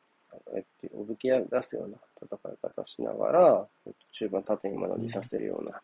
[0.55, 3.67] えっておびき出すような戦い方をしながら、
[4.13, 5.81] 中盤縦に学びさせるような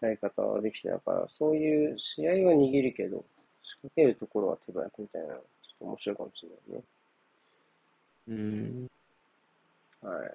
[0.00, 3.24] やり方はできてたから、そういう試合は握るけど、
[3.62, 5.40] 仕掛けるところは手早くみたいな、ちょっ
[5.78, 6.84] と面白いかもしれないね。
[8.26, 8.88] うん。
[10.02, 10.34] はい。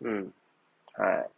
[0.00, 0.34] うん。
[0.94, 1.30] はい。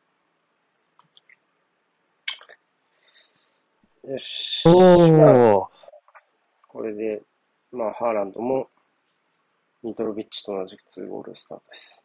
[4.04, 4.66] よし。
[4.66, 5.68] まあおー。
[6.68, 7.22] これで、
[7.72, 8.68] まあ、ハーランドも、
[9.82, 12.04] ミトロビッチと同じく2ゴールスタートです。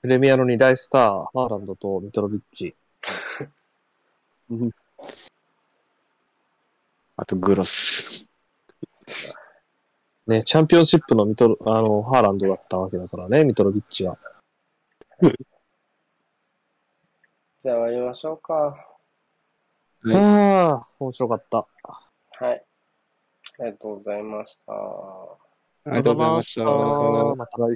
[0.00, 2.74] プレミアの2大スター、ハーランドとミトロビッチ。
[7.16, 8.28] あと、グロス。
[10.26, 14.18] ね、チャンピオンシップのミトロ、あの、ハーランドだったわけだからね、ミトロビッチは。
[17.60, 18.54] じゃあ終わりましょうか。
[18.54, 21.66] はいああ、面白かった。
[22.38, 22.64] はい。
[23.58, 24.72] ありがとうございました。
[24.72, 25.36] あ
[25.86, 26.64] りがとうございました。
[26.64, 27.60] また来